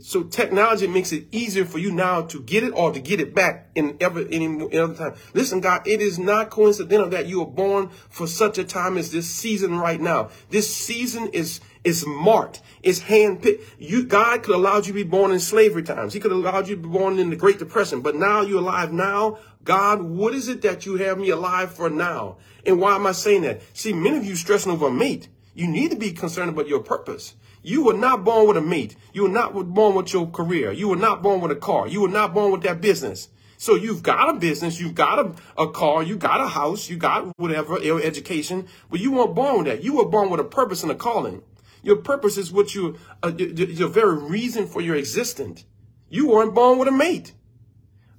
So 0.00 0.24
technology 0.24 0.88
makes 0.88 1.12
it 1.12 1.28
easier 1.30 1.64
for 1.64 1.78
you 1.78 1.92
now 1.92 2.22
to 2.22 2.40
get 2.40 2.64
it 2.64 2.70
or 2.70 2.90
to 2.92 2.98
get 2.98 3.20
it 3.20 3.32
back 3.32 3.68
in 3.76 3.96
ever 4.00 4.26
any, 4.28 4.76
other 4.76 4.94
time. 4.94 5.14
Listen, 5.32 5.60
God, 5.60 5.86
it 5.86 6.00
is 6.00 6.18
not 6.18 6.50
coincidental 6.50 7.08
that 7.10 7.26
you 7.26 7.42
are 7.42 7.46
born 7.46 7.90
for 8.08 8.26
such 8.26 8.58
a 8.58 8.64
time 8.64 8.98
as 8.98 9.12
this 9.12 9.30
season 9.30 9.78
right 9.78 10.00
now. 10.00 10.30
This 10.48 10.74
season 10.74 11.28
is 11.28 11.60
is 11.82 12.04
marked. 12.06 12.60
It's 12.82 13.00
handpicked. 13.00 13.62
You 13.78 14.04
God 14.04 14.42
could 14.42 14.54
allow 14.54 14.76
you 14.76 14.82
to 14.82 14.92
be 14.92 15.02
born 15.02 15.30
in 15.30 15.40
slavery 15.40 15.82
times. 15.82 16.12
He 16.12 16.20
could 16.20 16.30
have 16.30 16.40
allowed 16.40 16.68
you 16.68 16.76
to 16.76 16.82
be 16.82 16.88
born 16.88 17.18
in 17.18 17.30
the 17.30 17.36
Great 17.36 17.58
Depression. 17.58 18.00
But 18.00 18.16
now 18.16 18.42
you're 18.42 18.58
alive 18.58 18.92
now 18.92 19.38
God, 19.64 20.02
what 20.02 20.34
is 20.34 20.48
it 20.48 20.62
that 20.62 20.86
you 20.86 20.96
have 20.96 21.18
me 21.18 21.30
alive 21.30 21.74
for 21.74 21.90
now? 21.90 22.38
And 22.64 22.80
why 22.80 22.94
am 22.94 23.06
I 23.06 23.12
saying 23.12 23.42
that? 23.42 23.62
See, 23.74 23.92
many 23.92 24.16
of 24.16 24.24
you 24.24 24.34
stressing 24.34 24.72
over 24.72 24.88
a 24.88 24.90
mate. 24.90 25.28
You 25.54 25.66
need 25.66 25.90
to 25.90 25.96
be 25.96 26.12
concerned 26.12 26.50
about 26.50 26.68
your 26.68 26.80
purpose. 26.80 27.34
You 27.62 27.84
were 27.84 27.94
not 27.94 28.24
born 28.24 28.48
with 28.48 28.56
a 28.56 28.62
mate. 28.62 28.96
You 29.12 29.24
were 29.24 29.28
not 29.28 29.52
born 29.74 29.94
with 29.94 30.12
your 30.12 30.26
career. 30.28 30.72
You 30.72 30.88
were 30.88 30.96
not 30.96 31.22
born 31.22 31.40
with 31.40 31.50
a 31.50 31.56
car. 31.56 31.86
You 31.86 32.00
were 32.02 32.08
not 32.08 32.32
born 32.32 32.52
with 32.52 32.62
that 32.62 32.80
business. 32.80 33.28
So 33.58 33.74
you've 33.74 34.02
got 34.02 34.34
a 34.34 34.38
business, 34.38 34.80
you've 34.80 34.94
got 34.94 35.18
a, 35.18 35.62
a 35.62 35.70
car, 35.70 36.02
you 36.02 36.16
got 36.16 36.40
a 36.40 36.48
house, 36.48 36.88
you 36.88 36.96
got 36.96 37.38
whatever, 37.38 37.78
your 37.80 38.02
education, 38.02 38.66
but 38.90 39.00
you 39.00 39.12
weren't 39.12 39.34
born 39.34 39.58
with 39.58 39.66
that. 39.66 39.84
You 39.84 39.96
were 39.96 40.06
born 40.06 40.30
with 40.30 40.40
a 40.40 40.44
purpose 40.44 40.82
and 40.82 40.90
a 40.90 40.94
calling. 40.94 41.42
Your 41.82 41.96
purpose 41.96 42.38
is 42.38 42.50
what 42.50 42.74
you, 42.74 42.96
uh, 43.22 43.32
your 43.36 43.90
very 43.90 44.16
reason 44.16 44.66
for 44.66 44.80
your 44.80 44.96
existence. 44.96 45.66
You 46.08 46.28
weren't 46.28 46.54
born 46.54 46.78
with 46.78 46.88
a 46.88 46.92
mate. 46.92 47.34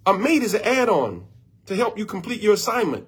A 0.05 0.13
mate 0.13 0.43
is 0.43 0.53
an 0.53 0.61
add-on 0.61 1.25
to 1.65 1.75
help 1.75 1.97
you 1.97 2.05
complete 2.05 2.41
your 2.41 2.53
assignment. 2.53 3.07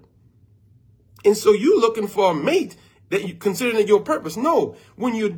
And 1.25 1.37
so 1.37 1.51
you're 1.51 1.79
looking 1.79 2.07
for 2.07 2.31
a 2.31 2.35
mate 2.35 2.75
that 3.09 3.27
you 3.27 3.35
consider 3.35 3.79
your 3.81 4.01
purpose. 4.01 4.35
No, 4.35 4.75
when 4.95 5.15
you 5.15 5.37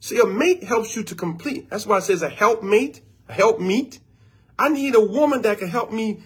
see 0.00 0.18
a 0.18 0.26
mate 0.26 0.64
helps 0.64 0.96
you 0.96 1.02
to 1.04 1.14
complete. 1.14 1.70
That's 1.70 1.86
why 1.86 1.98
it 1.98 2.02
says 2.02 2.22
a 2.22 2.28
help 2.28 2.62
mate, 2.62 3.00
a 3.28 3.32
help 3.32 3.60
meet. 3.60 4.00
I 4.58 4.68
need 4.68 4.94
a 4.94 5.00
woman 5.00 5.42
that 5.42 5.58
can 5.58 5.68
help 5.68 5.92
me 5.92 6.22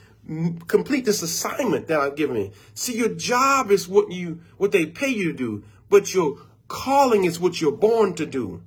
complete 0.66 1.04
this 1.04 1.22
assignment 1.22 1.86
that 1.88 2.00
I've 2.00 2.16
given 2.16 2.34
me. 2.34 2.52
See, 2.74 2.96
your 2.96 3.10
job 3.10 3.70
is 3.70 3.86
what 3.86 4.10
you 4.10 4.40
what 4.56 4.72
they 4.72 4.86
pay 4.86 5.08
you 5.08 5.32
to 5.32 5.38
do, 5.38 5.64
but 5.88 6.12
your 6.12 6.38
calling 6.68 7.24
is 7.24 7.38
what 7.38 7.60
you're 7.60 7.72
born 7.72 8.14
to 8.14 8.26
do. 8.26 8.62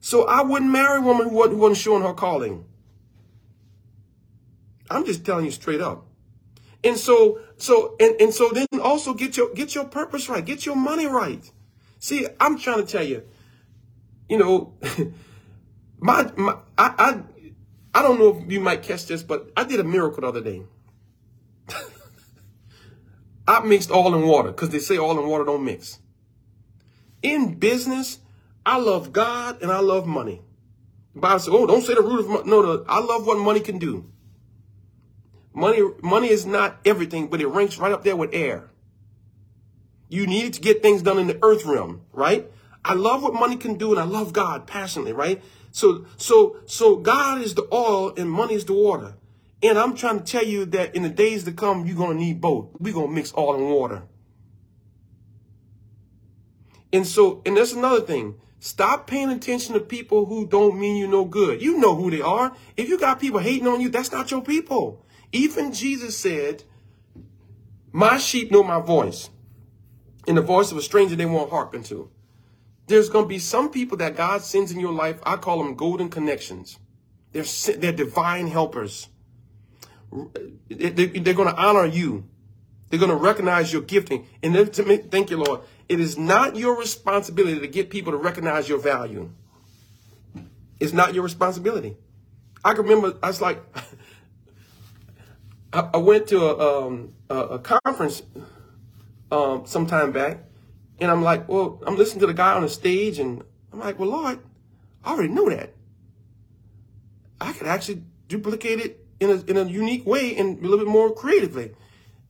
So 0.00 0.24
I 0.26 0.42
wouldn't 0.42 0.70
marry 0.70 0.98
a 0.98 1.02
woman 1.02 1.28
who 1.28 1.36
wasn't 1.36 1.76
showing 1.76 2.02
her 2.02 2.14
calling. 2.14 2.64
I'm 4.88 5.04
just 5.04 5.24
telling 5.24 5.44
you 5.44 5.50
straight 5.50 5.80
up. 5.80 6.06
And 6.86 6.96
so, 6.96 7.40
so, 7.56 7.96
and, 7.98 8.14
and 8.20 8.32
so 8.32 8.48
then 8.50 8.68
also 8.80 9.12
get 9.12 9.36
your, 9.36 9.52
get 9.52 9.74
your 9.74 9.86
purpose 9.86 10.28
right. 10.28 10.44
Get 10.44 10.64
your 10.64 10.76
money 10.76 11.06
right. 11.06 11.50
See, 11.98 12.28
I'm 12.38 12.56
trying 12.56 12.86
to 12.86 12.86
tell 12.86 13.02
you, 13.02 13.24
you 14.28 14.38
know, 14.38 14.74
my, 15.98 16.30
my, 16.36 16.52
I, 16.78 16.94
I, 16.96 17.20
I 17.92 18.02
don't 18.02 18.20
know 18.20 18.40
if 18.40 18.52
you 18.52 18.60
might 18.60 18.84
catch 18.84 19.06
this, 19.06 19.24
but 19.24 19.50
I 19.56 19.64
did 19.64 19.80
a 19.80 19.84
miracle 19.84 20.20
the 20.20 20.28
other 20.28 20.40
day. 20.40 20.62
I 23.48 23.58
mixed 23.64 23.90
oil 23.90 24.14
and 24.14 24.24
water 24.24 24.52
because 24.52 24.70
they 24.70 24.78
say 24.78 24.96
oil 24.96 25.18
and 25.18 25.28
water 25.28 25.44
don't 25.44 25.64
mix. 25.64 25.98
In 27.20 27.54
business, 27.54 28.20
I 28.64 28.78
love 28.78 29.12
God 29.12 29.60
and 29.60 29.72
I 29.72 29.80
love 29.80 30.06
money. 30.06 30.40
The 31.14 31.20
Bible 31.20 31.40
says, 31.40 31.52
oh, 31.52 31.66
don't 31.66 31.82
say 31.82 31.94
the 31.94 32.02
root 32.02 32.20
of 32.20 32.28
money. 32.28 32.48
No, 32.48 32.62
no, 32.62 32.84
I 32.88 33.00
love 33.00 33.26
what 33.26 33.38
money 33.38 33.58
can 33.58 33.78
do. 33.78 34.08
Money, 35.56 35.80
money 36.02 36.28
is 36.28 36.44
not 36.44 36.76
everything, 36.84 37.28
but 37.28 37.40
it 37.40 37.46
ranks 37.46 37.78
right 37.78 37.90
up 37.90 38.04
there 38.04 38.14
with 38.14 38.34
air. 38.34 38.68
You 40.10 40.26
need 40.26 40.44
it 40.44 40.52
to 40.52 40.60
get 40.60 40.82
things 40.82 41.00
done 41.00 41.18
in 41.18 41.28
the 41.28 41.38
earth 41.42 41.64
realm, 41.64 42.02
right? 42.12 42.50
I 42.84 42.92
love 42.92 43.22
what 43.22 43.32
money 43.32 43.56
can 43.56 43.78
do 43.78 43.90
and 43.90 43.98
I 43.98 44.04
love 44.04 44.34
God 44.34 44.66
passionately, 44.66 45.14
right? 45.14 45.42
So, 45.70 46.04
so, 46.18 46.58
so 46.66 46.96
God 46.96 47.40
is 47.40 47.54
the 47.54 47.66
oil 47.72 48.12
and 48.18 48.30
money 48.30 48.52
is 48.52 48.66
the 48.66 48.74
water. 48.74 49.14
And 49.62 49.78
I'm 49.78 49.96
trying 49.96 50.18
to 50.18 50.24
tell 50.24 50.44
you 50.44 50.66
that 50.66 50.94
in 50.94 51.02
the 51.02 51.08
days 51.08 51.44
to 51.44 51.52
come, 51.52 51.86
you're 51.86 51.96
going 51.96 52.18
to 52.18 52.22
need 52.22 52.38
both. 52.38 52.68
We're 52.78 52.92
going 52.92 53.08
to 53.08 53.14
mix 53.14 53.32
oil 53.34 53.54
and 53.54 53.70
water. 53.70 54.02
And 56.92 57.06
so, 57.06 57.40
and 57.46 57.56
that's 57.56 57.72
another 57.72 58.02
thing. 58.02 58.34
Stop 58.60 59.06
paying 59.06 59.30
attention 59.30 59.72
to 59.72 59.80
people 59.80 60.26
who 60.26 60.46
don't 60.46 60.78
mean 60.78 60.96
you 60.96 61.06
no 61.06 61.24
good. 61.24 61.62
You 61.62 61.78
know 61.78 61.94
who 61.94 62.10
they 62.10 62.20
are. 62.20 62.54
If 62.76 62.90
you 62.90 62.98
got 62.98 63.20
people 63.20 63.40
hating 63.40 63.66
on 63.66 63.80
you, 63.80 63.88
that's 63.88 64.12
not 64.12 64.30
your 64.30 64.42
people. 64.42 65.05
Even 65.32 65.72
Jesus 65.72 66.16
said, 66.16 66.64
My 67.92 68.18
sheep 68.18 68.50
know 68.50 68.62
my 68.62 68.80
voice, 68.80 69.30
and 70.26 70.36
the 70.36 70.42
voice 70.42 70.70
of 70.72 70.78
a 70.78 70.82
stranger 70.82 71.16
they 71.16 71.26
won't 71.26 71.50
hearken 71.50 71.82
to. 71.84 72.10
There's 72.86 73.08
going 73.08 73.24
to 73.24 73.28
be 73.28 73.38
some 73.38 73.70
people 73.70 73.98
that 73.98 74.16
God 74.16 74.42
sends 74.42 74.70
in 74.70 74.78
your 74.78 74.92
life. 74.92 75.18
I 75.24 75.36
call 75.36 75.58
them 75.58 75.74
golden 75.74 76.08
connections. 76.08 76.78
They're, 77.32 77.44
they're 77.76 77.92
divine 77.92 78.46
helpers. 78.46 79.08
They're 80.68 80.90
going 81.34 81.48
to 81.48 81.56
honor 81.56 81.84
you. 81.84 82.24
They're 82.88 83.00
going 83.00 83.10
to 83.10 83.16
recognize 83.16 83.72
your 83.72 83.82
gifting. 83.82 84.26
And 84.42 84.54
thank 84.72 85.30
you, 85.30 85.36
Lord. 85.36 85.60
It 85.88 86.00
is 86.00 86.16
not 86.16 86.56
your 86.56 86.78
responsibility 86.78 87.60
to 87.60 87.66
get 87.66 87.90
people 87.90 88.12
to 88.12 88.18
recognize 88.18 88.68
your 88.68 88.78
value. 88.78 89.30
It's 90.78 90.92
not 90.92 91.14
your 91.14 91.24
responsibility. 91.24 91.96
I 92.64 92.74
can 92.74 92.84
remember, 92.84 93.16
I 93.22 93.28
was 93.28 93.40
like, 93.40 93.62
I, 95.76 95.90
I 95.92 95.96
went 95.98 96.26
to 96.28 96.38
a, 96.42 96.86
um, 96.86 97.12
a, 97.28 97.36
a 97.36 97.58
conference 97.58 98.22
um, 99.30 99.66
some 99.66 99.86
time 99.86 100.10
back, 100.10 100.38
and 100.98 101.10
I'm 101.10 101.22
like, 101.22 101.48
well, 101.50 101.82
I'm 101.86 101.96
listening 101.96 102.20
to 102.20 102.26
the 102.26 102.34
guy 102.34 102.54
on 102.54 102.62
the 102.62 102.68
stage, 102.70 103.18
and 103.18 103.42
I'm 103.72 103.80
like, 103.80 103.98
well, 103.98 104.08
Lord, 104.08 104.38
I 105.04 105.12
already 105.12 105.34
know 105.34 105.50
that. 105.50 105.74
I 107.42 107.52
could 107.52 107.66
actually 107.66 108.02
duplicate 108.26 108.80
it 108.80 109.04
in 109.20 109.28
a, 109.28 109.34
in 109.50 109.58
a 109.58 109.64
unique 109.64 110.06
way 110.06 110.34
and 110.34 110.58
a 110.58 110.62
little 110.62 110.78
bit 110.78 110.88
more 110.88 111.12
creatively. 111.12 111.72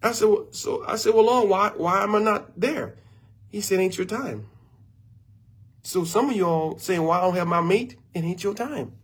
I 0.02 0.10
said, 0.10 0.28
well, 0.28 0.46
so 0.50 0.84
I 0.84 0.96
said, 0.96 1.14
well, 1.14 1.26
Lord, 1.26 1.48
why, 1.48 1.70
why 1.76 2.02
am 2.02 2.16
I 2.16 2.20
not 2.20 2.60
there? 2.60 2.96
He 3.48 3.60
said, 3.60 3.78
ain't 3.78 3.96
your 3.96 4.06
time. 4.06 4.48
So 5.84 6.02
some 6.02 6.30
of 6.30 6.36
y'all 6.36 6.78
saying, 6.78 7.00
why 7.00 7.18
well, 7.18 7.18
I 7.18 7.20
don't 7.28 7.36
have 7.36 7.46
my 7.46 7.60
mate? 7.60 7.96
It 8.12 8.24
ain't 8.24 8.42
your 8.42 8.54
time. 8.54 8.94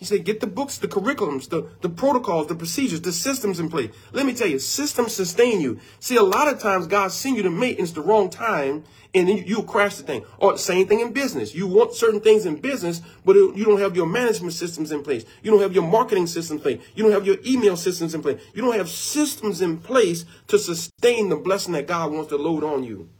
He 0.00 0.06
said, 0.06 0.24
get 0.24 0.40
the 0.40 0.46
books, 0.46 0.78
the 0.78 0.88
curriculums, 0.88 1.50
the, 1.50 1.68
the 1.82 1.90
protocols, 1.90 2.46
the 2.46 2.54
procedures, 2.54 3.02
the 3.02 3.12
systems 3.12 3.60
in 3.60 3.68
place. 3.68 3.90
Let 4.12 4.24
me 4.24 4.32
tell 4.32 4.48
you, 4.48 4.58
systems 4.58 5.14
sustain 5.14 5.60
you. 5.60 5.78
See, 5.98 6.16
a 6.16 6.22
lot 6.22 6.48
of 6.48 6.58
times 6.58 6.86
God 6.86 7.12
send 7.12 7.36
you 7.36 7.42
to 7.42 7.62
it's 7.62 7.92
the 7.92 8.00
wrong 8.00 8.30
time 8.30 8.84
and 9.12 9.28
then 9.28 9.44
you'll 9.46 9.62
crash 9.62 9.96
the 9.96 10.02
thing. 10.02 10.24
Or 10.38 10.52
the 10.52 10.58
same 10.58 10.86
thing 10.86 11.00
in 11.00 11.12
business. 11.12 11.54
You 11.54 11.66
want 11.66 11.92
certain 11.92 12.20
things 12.20 12.46
in 12.46 12.56
business, 12.56 13.02
but 13.26 13.36
you 13.36 13.62
don't 13.62 13.80
have 13.80 13.94
your 13.94 14.06
management 14.06 14.54
systems 14.54 14.90
in 14.90 15.02
place. 15.02 15.26
You 15.42 15.50
don't 15.50 15.60
have 15.60 15.74
your 15.74 15.86
marketing 15.86 16.26
systems 16.26 16.50
in 16.50 16.62
place. 16.62 16.80
You 16.94 17.02
don't 17.02 17.12
have 17.12 17.26
your 17.26 17.36
email 17.44 17.76
systems 17.76 18.14
in 18.14 18.22
place. 18.22 18.40
You 18.54 18.62
don't 18.62 18.76
have 18.76 18.88
systems 18.88 19.60
in 19.60 19.76
place 19.76 20.24
to 20.46 20.58
sustain 20.58 21.28
the 21.28 21.36
blessing 21.36 21.74
that 21.74 21.86
God 21.86 22.10
wants 22.10 22.30
to 22.30 22.36
load 22.36 22.64
on 22.64 22.84
you. 22.84 23.10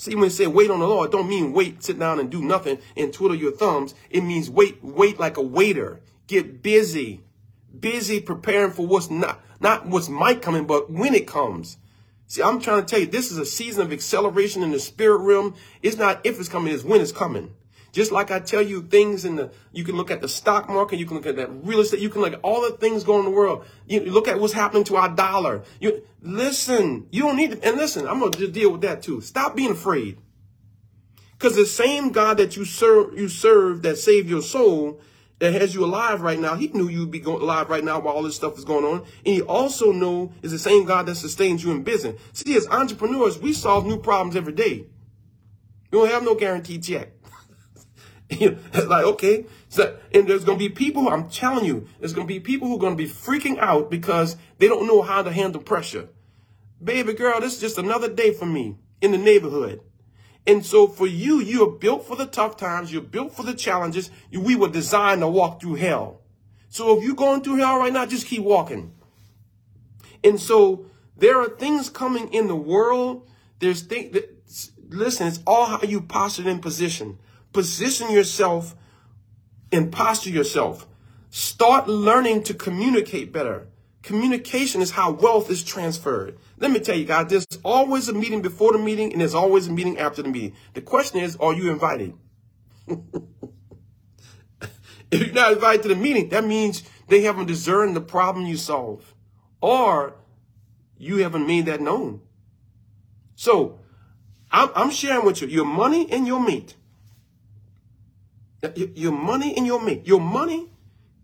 See, 0.00 0.14
when 0.14 0.28
it 0.28 0.30
say 0.30 0.46
wait 0.46 0.70
on 0.70 0.80
the 0.80 0.88
Lord, 0.88 1.12
don't 1.12 1.28
mean 1.28 1.52
wait, 1.52 1.84
sit 1.84 1.98
down 1.98 2.18
and 2.18 2.30
do 2.30 2.40
nothing 2.40 2.78
and 2.96 3.12
twiddle 3.12 3.36
your 3.36 3.52
thumbs. 3.52 3.94
It 4.08 4.22
means 4.22 4.48
wait, 4.48 4.82
wait 4.82 5.20
like 5.20 5.36
a 5.36 5.42
waiter. 5.42 6.00
Get 6.26 6.62
busy. 6.62 7.20
Busy 7.78 8.18
preparing 8.18 8.70
for 8.70 8.86
what's 8.86 9.10
not, 9.10 9.42
not 9.60 9.84
what's 9.84 10.08
might 10.08 10.40
coming, 10.40 10.66
but 10.66 10.90
when 10.90 11.14
it 11.14 11.26
comes. 11.26 11.76
See, 12.28 12.40
I'm 12.40 12.62
trying 12.62 12.80
to 12.80 12.86
tell 12.86 13.00
you, 13.00 13.08
this 13.08 13.30
is 13.30 13.36
a 13.36 13.44
season 13.44 13.82
of 13.82 13.92
acceleration 13.92 14.62
in 14.62 14.70
the 14.70 14.80
spirit 14.80 15.18
realm. 15.18 15.54
It's 15.82 15.98
not 15.98 16.22
if 16.24 16.40
it's 16.40 16.48
coming, 16.48 16.72
it's 16.72 16.82
when 16.82 17.02
it's 17.02 17.12
coming. 17.12 17.54
Just 17.92 18.12
like 18.12 18.30
I 18.30 18.38
tell 18.40 18.62
you 18.62 18.82
things 18.82 19.24
in 19.24 19.36
the, 19.36 19.50
you 19.72 19.84
can 19.84 19.96
look 19.96 20.10
at 20.10 20.20
the 20.20 20.28
stock 20.28 20.68
market, 20.68 20.98
you 20.98 21.06
can 21.06 21.16
look 21.16 21.26
at 21.26 21.36
that 21.36 21.50
real 21.64 21.80
estate, 21.80 22.00
you 22.00 22.08
can 22.08 22.20
look 22.20 22.32
at 22.32 22.40
all 22.42 22.62
the 22.62 22.76
things 22.76 23.04
going 23.04 23.20
in 23.20 23.32
the 23.32 23.36
world. 23.36 23.64
You 23.86 24.00
look 24.00 24.28
at 24.28 24.38
what's 24.38 24.52
happening 24.52 24.84
to 24.84 24.96
our 24.96 25.08
dollar. 25.08 25.62
You 25.80 26.02
listen, 26.22 27.08
you 27.10 27.22
don't 27.22 27.36
need 27.36 27.52
to, 27.52 27.66
and 27.66 27.76
listen, 27.76 28.06
I'm 28.06 28.20
going 28.20 28.32
to 28.32 28.48
deal 28.48 28.72
with 28.72 28.82
that 28.82 29.02
too. 29.02 29.20
Stop 29.20 29.56
being 29.56 29.72
afraid. 29.72 30.18
Because 31.32 31.56
the 31.56 31.66
same 31.66 32.10
God 32.10 32.36
that 32.36 32.56
you 32.56 32.64
serve, 32.64 33.18
you 33.18 33.28
serve 33.28 33.82
that 33.82 33.96
saved 33.96 34.28
your 34.28 34.42
soul, 34.42 35.00
that 35.40 35.54
has 35.54 35.74
you 35.74 35.84
alive 35.84 36.20
right 36.20 36.38
now, 36.38 36.54
he 36.54 36.68
knew 36.68 36.88
you'd 36.88 37.10
be 37.10 37.18
going 37.18 37.42
alive 37.42 37.70
right 37.70 37.82
now 37.82 37.98
while 37.98 38.14
all 38.14 38.22
this 38.22 38.36
stuff 38.36 38.58
is 38.58 38.64
going 38.64 38.84
on. 38.84 38.98
And 38.98 39.34
he 39.34 39.40
also 39.40 39.90
know 39.90 40.32
is 40.42 40.52
the 40.52 40.58
same 40.58 40.84
God 40.84 41.06
that 41.06 41.14
sustains 41.14 41.64
you 41.64 41.70
in 41.70 41.82
business. 41.82 42.20
See, 42.34 42.54
as 42.56 42.68
entrepreneurs, 42.68 43.38
we 43.38 43.54
solve 43.54 43.86
new 43.86 43.98
problems 43.98 44.36
every 44.36 44.52
day. 44.52 44.84
You 45.92 45.98
don't 45.98 46.10
have 46.10 46.22
no 46.22 46.34
guaranteed 46.34 46.84
check. 46.84 47.08
like, 48.40 49.04
okay. 49.04 49.46
So, 49.68 49.98
and 50.14 50.28
there's 50.28 50.44
going 50.44 50.58
to 50.58 50.68
be 50.68 50.68
people, 50.68 51.08
I'm 51.08 51.28
telling 51.28 51.64
you, 51.64 51.88
there's 51.98 52.12
going 52.12 52.26
to 52.26 52.32
be 52.32 52.40
people 52.40 52.68
who 52.68 52.76
are 52.76 52.80
going 52.80 52.96
to 52.96 53.02
be 53.02 53.08
freaking 53.08 53.58
out 53.58 53.90
because 53.90 54.36
they 54.58 54.68
don't 54.68 54.86
know 54.86 55.02
how 55.02 55.22
to 55.22 55.32
handle 55.32 55.60
pressure. 55.60 56.08
Baby 56.82 57.12
girl, 57.12 57.40
this 57.40 57.54
is 57.54 57.60
just 57.60 57.78
another 57.78 58.08
day 58.08 58.32
for 58.32 58.46
me 58.46 58.76
in 59.00 59.12
the 59.12 59.18
neighborhood. 59.18 59.80
And 60.46 60.64
so 60.64 60.86
for 60.86 61.06
you, 61.06 61.40
you 61.40 61.68
are 61.68 61.78
built 61.78 62.06
for 62.06 62.16
the 62.16 62.26
tough 62.26 62.56
times. 62.56 62.92
You're 62.92 63.02
built 63.02 63.34
for 63.34 63.42
the 63.42 63.54
challenges. 63.54 64.10
We 64.32 64.56
were 64.56 64.68
designed 64.68 65.20
to 65.20 65.28
walk 65.28 65.60
through 65.60 65.74
hell. 65.74 66.22
So 66.68 66.96
if 66.96 67.04
you're 67.04 67.14
going 67.14 67.42
through 67.42 67.56
hell 67.56 67.78
right 67.78 67.92
now, 67.92 68.06
just 68.06 68.26
keep 68.26 68.42
walking. 68.42 68.94
And 70.24 70.40
so 70.40 70.86
there 71.16 71.38
are 71.40 71.48
things 71.48 71.90
coming 71.90 72.32
in 72.32 72.46
the 72.46 72.56
world. 72.56 73.28
There's 73.58 73.82
things 73.82 74.12
that, 74.12 74.30
listen, 74.88 75.26
it's 75.26 75.40
all 75.46 75.66
how 75.66 75.82
you 75.82 76.00
posture 76.00 76.48
and 76.48 76.62
position. 76.62 77.18
Position 77.52 78.10
yourself 78.10 78.74
and 79.72 79.90
posture 79.90 80.30
yourself. 80.30 80.86
Start 81.30 81.88
learning 81.88 82.42
to 82.44 82.54
communicate 82.54 83.32
better. 83.32 83.68
Communication 84.02 84.80
is 84.80 84.92
how 84.92 85.12
wealth 85.12 85.50
is 85.50 85.62
transferred. 85.62 86.38
Let 86.58 86.70
me 86.70 86.80
tell 86.80 86.96
you 86.96 87.04
guys, 87.04 87.28
there's 87.28 87.46
always 87.64 88.08
a 88.08 88.12
meeting 88.12 88.40
before 88.42 88.72
the 88.72 88.78
meeting 88.78 89.12
and 89.12 89.20
there's 89.20 89.34
always 89.34 89.68
a 89.68 89.72
meeting 89.72 89.98
after 89.98 90.22
the 90.22 90.28
meeting. 90.28 90.54
The 90.74 90.80
question 90.80 91.20
is, 91.20 91.36
are 91.36 91.52
you 91.52 91.70
invited? 91.70 92.14
if 92.88 93.02
you're 95.12 95.32
not 95.32 95.52
invited 95.52 95.82
to 95.82 95.88
the 95.88 95.96
meeting, 95.96 96.30
that 96.30 96.44
means 96.44 96.82
they 97.08 97.22
haven't 97.22 97.46
discerned 97.46 97.94
the 97.94 98.00
problem 98.00 98.46
you 98.46 98.56
solve 98.56 99.14
or 99.60 100.14
you 100.96 101.18
haven't 101.18 101.46
made 101.46 101.66
that 101.66 101.80
known. 101.80 102.22
So 103.34 103.78
I'm, 104.50 104.70
I'm 104.74 104.90
sharing 104.90 105.26
with 105.26 105.42
you 105.42 105.48
your 105.48 105.64
money 105.66 106.10
and 106.10 106.26
your 106.26 106.40
meat. 106.40 106.74
Your 108.94 109.12
money 109.12 109.56
and 109.56 109.66
your 109.66 109.82
mate. 109.82 110.06
Your 110.06 110.20
money 110.20 110.70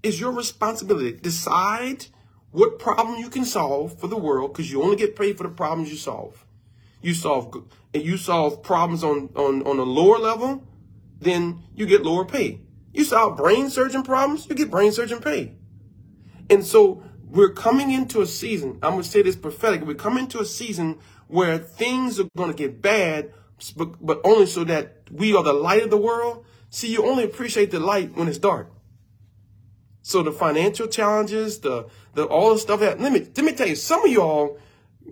is 0.02 0.20
your 0.20 0.32
responsibility. 0.32 1.12
Decide 1.12 2.06
what 2.50 2.78
problem 2.78 3.18
you 3.18 3.28
can 3.28 3.44
solve 3.44 3.98
for 3.98 4.06
the 4.06 4.16
world 4.16 4.52
because 4.52 4.70
you 4.70 4.82
only 4.82 4.96
get 4.96 5.16
paid 5.16 5.36
for 5.36 5.42
the 5.42 5.50
problems 5.50 5.90
you 5.90 5.96
solve. 5.96 6.46
You 7.02 7.12
solve 7.12 7.68
and 7.92 8.02
you 8.02 8.16
solve 8.16 8.62
problems 8.62 9.04
on, 9.04 9.30
on, 9.36 9.62
on 9.66 9.78
a 9.78 9.82
lower 9.82 10.18
level, 10.18 10.64
then 11.20 11.62
you 11.74 11.86
get 11.86 12.02
lower 12.02 12.24
pay. 12.24 12.60
You 12.92 13.04
solve 13.04 13.36
brain 13.36 13.68
surgeon 13.68 14.02
problems, 14.02 14.46
you 14.48 14.54
get 14.54 14.70
brain 14.70 14.92
surgeon 14.92 15.20
pay. 15.20 15.56
And 16.48 16.64
so 16.64 17.02
we're 17.28 17.52
coming 17.52 17.90
into 17.90 18.22
a 18.22 18.26
season, 18.26 18.78
I'm 18.82 18.92
going 18.92 19.02
to 19.02 19.08
say 19.08 19.22
this 19.22 19.36
prophetic, 19.36 19.82
we're 19.82 19.94
coming 19.94 20.24
into 20.24 20.40
a 20.40 20.44
season 20.46 20.98
where 21.28 21.58
things 21.58 22.18
are 22.18 22.28
going 22.36 22.50
to 22.50 22.56
get 22.56 22.80
bad, 22.80 23.32
but, 23.76 24.04
but 24.04 24.20
only 24.24 24.46
so 24.46 24.64
that 24.64 25.02
we 25.10 25.34
are 25.34 25.42
the 25.42 25.52
light 25.52 25.82
of 25.82 25.90
the 25.90 25.96
world 25.96 26.46
See, 26.76 26.92
you 26.92 27.06
only 27.06 27.24
appreciate 27.24 27.70
the 27.70 27.80
light 27.80 28.14
when 28.14 28.28
it's 28.28 28.36
dark. 28.36 28.70
So 30.02 30.22
the 30.22 30.30
financial 30.30 30.86
challenges, 30.86 31.60
the 31.60 31.88
the 32.12 32.26
all 32.26 32.52
the 32.52 32.58
stuff 32.58 32.80
that 32.80 33.00
let 33.00 33.12
me 33.12 33.20
let 33.20 33.46
me 33.46 33.52
tell 33.52 33.66
you, 33.66 33.74
some 33.74 34.04
of 34.04 34.10
y'all, 34.10 34.58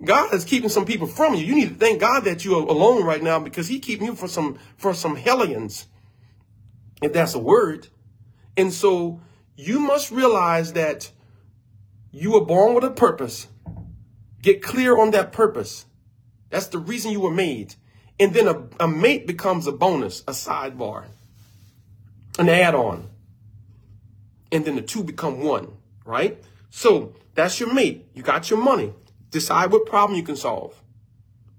God 0.03 0.31
is 0.31 0.45
keeping 0.45 0.69
some 0.69 0.85
people 0.85 1.07
from 1.07 1.33
you. 1.33 1.43
You 1.43 1.55
need 1.55 1.69
to 1.69 1.73
thank 1.73 1.99
God 1.99 2.23
that 2.25 2.45
you're 2.45 2.61
alone 2.61 3.03
right 3.03 3.23
now 3.23 3.39
because 3.39 3.67
He 3.67 3.79
keeping 3.79 4.05
you 4.05 4.13
for 4.13 4.27
some 4.27 4.59
for 4.77 4.93
some 4.93 5.15
hellions, 5.15 5.87
if 7.01 7.13
that's 7.13 7.33
a 7.33 7.39
word. 7.39 7.87
And 8.55 8.71
so 8.71 9.19
you 9.55 9.79
must 9.79 10.11
realize 10.11 10.73
that 10.73 11.11
you 12.11 12.33
were 12.33 12.45
born 12.45 12.75
with 12.75 12.83
a 12.83 12.91
purpose. 12.91 13.47
Get 14.39 14.61
clear 14.61 14.99
on 14.99 15.09
that 15.11 15.31
purpose. 15.31 15.87
That's 16.51 16.67
the 16.67 16.77
reason 16.77 17.09
you 17.09 17.21
were 17.21 17.33
made. 17.33 17.73
And 18.19 18.35
then 18.35 18.47
a, 18.47 18.67
a 18.79 18.87
mate 18.87 19.25
becomes 19.25 19.65
a 19.65 19.71
bonus, 19.71 20.21
a 20.27 20.31
sidebar, 20.31 21.05
an 22.37 22.49
add 22.49 22.75
on. 22.75 23.09
And 24.51 24.65
then 24.65 24.75
the 24.75 24.81
two 24.81 25.03
become 25.03 25.41
one, 25.41 25.73
right? 26.05 26.41
So 26.69 27.13
that's 27.33 27.59
your 27.59 27.73
mate. 27.73 28.07
You 28.13 28.23
got 28.23 28.49
your 28.49 28.59
money. 28.59 28.93
Decide 29.31 29.71
what 29.71 29.85
problem 29.85 30.17
you 30.17 30.23
can 30.23 30.35
solve. 30.35 30.81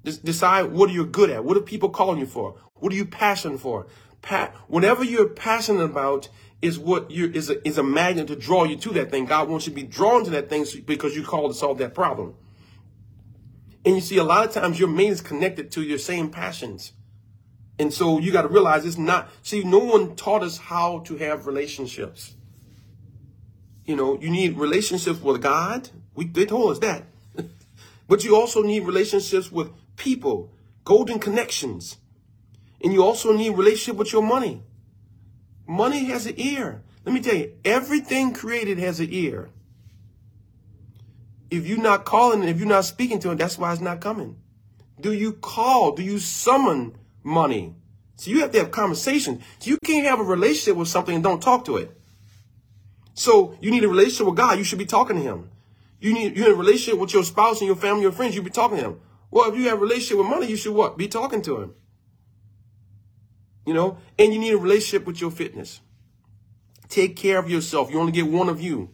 decide 0.03 0.73
what 0.73 0.91
are 0.91 0.93
you 0.93 1.05
good 1.05 1.31
at. 1.31 1.45
What 1.45 1.57
are 1.57 1.61
people 1.61 1.91
calling 1.91 2.21
you 2.21 2.27
for? 2.27 2.57
What 2.75 2.93
are 2.93 2.97
you 2.97 3.07
passionate 3.07 3.61
for? 3.61 3.87
Pa- 4.23 4.53
whatever 4.69 5.05
you're 5.05 5.29
passionate 5.29 5.85
about 5.85 6.29
is 6.63 6.79
what 6.79 7.11
you 7.11 7.31
is 7.33 7.51
a, 7.51 7.67
is 7.67 7.79
a 7.79 7.83
magnet 7.83 8.29
to 8.29 8.37
draw 8.37 8.65
you 8.65 8.77
to 8.77 8.91
that 8.91 9.11
thing. 9.11 9.27
God 9.27 9.49
wants 9.49 9.67
you 9.67 9.73
to 9.73 9.77
be 9.77 9.83
drawn 9.83 10.25
to 10.25 10.31
that 10.31 10.49
thing 10.49 10.65
because 10.85 11.15
you're 11.15 11.25
called 11.25 11.53
to 11.53 11.59
solve 11.59 11.79
that 11.79 11.95
problem. 11.95 12.35
And 13.85 13.95
you 13.95 14.01
see, 14.01 14.17
a 14.17 14.25
lot 14.25 14.47
of 14.47 14.53
times 14.53 14.81
your 14.81 14.89
mate 14.89 15.11
is 15.11 15.21
connected 15.21 15.71
to 15.73 15.83
your 15.83 15.99
same 15.99 16.31
passions. 16.31 16.93
And 17.79 17.93
so 17.93 18.19
you 18.19 18.33
got 18.33 18.43
to 18.43 18.49
realize 18.49 18.87
it's 18.87 18.97
not, 18.97 19.31
see, 19.43 19.63
no 19.63 19.79
one 19.79 20.17
taught 20.17 20.43
us 20.43 20.59
how 20.59 21.01
to 21.01 21.17
have 21.17 21.47
relationships. 21.47 22.35
You 23.85 23.97
know, 23.97 24.19
you 24.19 24.31
need 24.31 24.57
relationships 24.57 25.21
with 25.21 25.43
God. 25.43 25.91
We, 26.15 26.27
they 26.27 26.47
told 26.47 26.73
us 26.73 26.79
that. 26.79 27.05
but 28.09 28.25
you 28.25 28.35
also 28.35 28.63
need 28.63 28.85
relationships 28.85 29.53
with 29.53 29.71
people, 29.97 30.51
golden 30.85 31.19
connections. 31.19 31.99
And 32.83 32.93
you 32.93 33.03
also 33.03 33.33
need 33.33 33.51
relationship 33.51 33.97
with 33.97 34.13
your 34.13 34.23
money. 34.23 34.63
Money 35.67 36.05
has 36.07 36.27
an 36.27 36.35
ear. 36.37 36.83
Let 37.05 37.13
me 37.15 37.21
tell 37.21 37.37
you, 37.37 37.53
everything 37.65 38.33
created 38.33 38.79
has 38.79 39.01
an 39.01 39.09
ear. 39.11 39.51
If 41.51 41.67
you're 41.67 41.79
not 41.79 42.05
calling 42.05 42.43
if 42.43 42.59
you're 42.59 42.67
not 42.67 42.85
speaking 42.85 43.21
to 43.21 43.31
it, 43.31 43.39
that's 43.39 43.59
why 43.59 43.73
it's 43.73 43.81
not 43.81 44.01
coming. 44.01 44.37
Do 45.01 45.13
you 45.13 45.33
call? 45.33 45.93
Do 45.93 46.03
you 46.03 46.19
summon 46.19 46.97
money? 47.27 47.75
So 48.17 48.31
you 48.31 48.41
have 48.41 48.53
to 48.53 48.59
have 48.59 48.71
conversations. 48.71 49.45
So 49.59 49.71
you 49.71 49.79
can't 49.85 50.07
have 50.07 50.21
a 50.21 50.23
relationship 50.23 50.77
with 50.77 50.89
something 50.89 51.15
and 51.15 51.23
don't 51.23 51.43
talk 51.43 51.67
to 51.67 51.77
it. 51.77 51.91
So 53.13 53.57
you 53.61 53.71
need 53.71 53.85
a 53.85 53.89
relationship 53.89 54.27
with 54.27 54.37
God. 54.37 54.59
You 54.59 54.65
should 54.65 54.79
be 54.79 54.87
talking 54.87 55.17
to 55.17 55.23
Him. 55.23 55.51
You 56.01 56.15
need 56.15 56.37
you 56.37 56.45
need 56.45 56.53
a 56.53 56.55
relationship 56.55 57.01
with 57.01 57.13
your 57.13 57.25
spouse 57.25 57.61
and 57.61 57.67
your 57.67 57.77
family, 57.77 58.03
your 58.03 58.13
friends. 58.13 58.35
You 58.35 58.43
be 58.43 58.51
talking 58.51 58.79
to 58.79 58.85
Him. 58.85 59.01
Well, 59.31 59.51
if 59.51 59.59
you 59.59 59.69
have 59.69 59.79
a 59.79 59.81
relationship 59.81 60.19
with 60.19 60.29
money, 60.29 60.47
you 60.47 60.57
should 60.57 60.75
what? 60.75 60.97
Be 60.97 61.09
talking 61.09 61.43
to 61.43 61.61
Him. 61.61 61.75
You 63.67 63.75
know, 63.75 63.99
and 64.19 64.33
you 64.33 64.39
need 64.39 64.53
a 64.53 64.59
relationship 64.59 65.07
with 65.07 65.21
your 65.21 65.31
fitness. 65.31 65.81
Take 66.89 67.17
care 67.17 67.39
of 67.39 67.51
yourself. 67.51 67.91
You 67.91 67.99
only 67.99 68.13
get 68.13 68.29
one 68.29 68.49
of 68.49 68.61
you. 68.61 68.91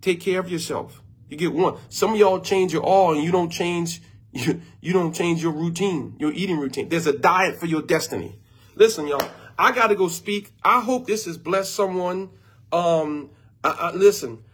Take 0.00 0.20
care 0.20 0.40
of 0.40 0.50
yourself. 0.50 1.02
You 1.28 1.36
get 1.36 1.52
one. 1.52 1.76
Some 1.88 2.12
of 2.12 2.18
y'all 2.18 2.40
change 2.40 2.72
your 2.72 2.82
all 2.82 3.14
and 3.14 3.22
you 3.22 3.32
don't 3.32 3.50
change 3.50 4.02
you, 4.32 4.60
you 4.80 4.92
don't 4.92 5.14
change 5.14 5.42
your 5.42 5.52
routine, 5.52 6.16
your 6.18 6.32
eating 6.32 6.58
routine. 6.58 6.88
There's 6.88 7.06
a 7.06 7.16
diet 7.16 7.56
for 7.56 7.66
your 7.66 7.82
destiny. 7.82 8.38
Listen, 8.74 9.06
y'all, 9.06 9.28
I 9.58 9.72
got 9.72 9.88
to 9.88 9.94
go 9.94 10.08
speak. 10.08 10.52
I 10.62 10.80
hope 10.80 11.06
this 11.06 11.24
has 11.24 11.38
blessed 11.38 11.74
someone. 11.74 12.30
Um, 12.70 13.30
I, 13.64 13.70
I, 13.70 13.90
listen, 13.92 14.44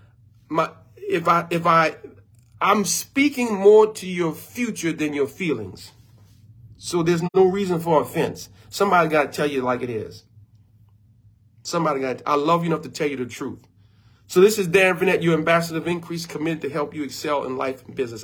my 0.48 0.70
if 0.96 1.28
I 1.28 1.46
if 1.50 1.66
I 1.66 1.96
I'm 2.60 2.84
speaking 2.84 3.54
more 3.54 3.92
to 3.94 4.06
your 4.06 4.32
future 4.32 4.92
than 4.92 5.12
your 5.12 5.26
feelings. 5.26 5.92
So 6.78 7.02
there's 7.02 7.22
no 7.34 7.46
reason 7.46 7.80
for 7.80 8.00
offense. 8.00 8.48
Somebody 8.70 9.08
got 9.08 9.32
to 9.32 9.36
tell 9.36 9.46
you 9.46 9.62
like 9.62 9.82
it 9.82 9.90
is. 9.90 10.24
Somebody 11.62 12.00
got. 12.00 12.22
I 12.26 12.36
love 12.36 12.62
you 12.62 12.70
enough 12.70 12.82
to 12.82 12.88
tell 12.90 13.08
you 13.08 13.16
the 13.16 13.26
truth. 13.26 13.66
So 14.26 14.40
this 14.40 14.58
is 14.58 14.66
Dan 14.66 14.96
Vanette, 14.96 15.22
your 15.22 15.34
ambassador 15.34 15.78
of 15.78 15.86
increase, 15.86 16.26
committed 16.26 16.62
to 16.62 16.70
help 16.70 16.94
you 16.94 17.02
excel 17.04 17.44
in 17.44 17.56
life 17.56 17.84
and 17.86 17.94
business. 17.94 18.22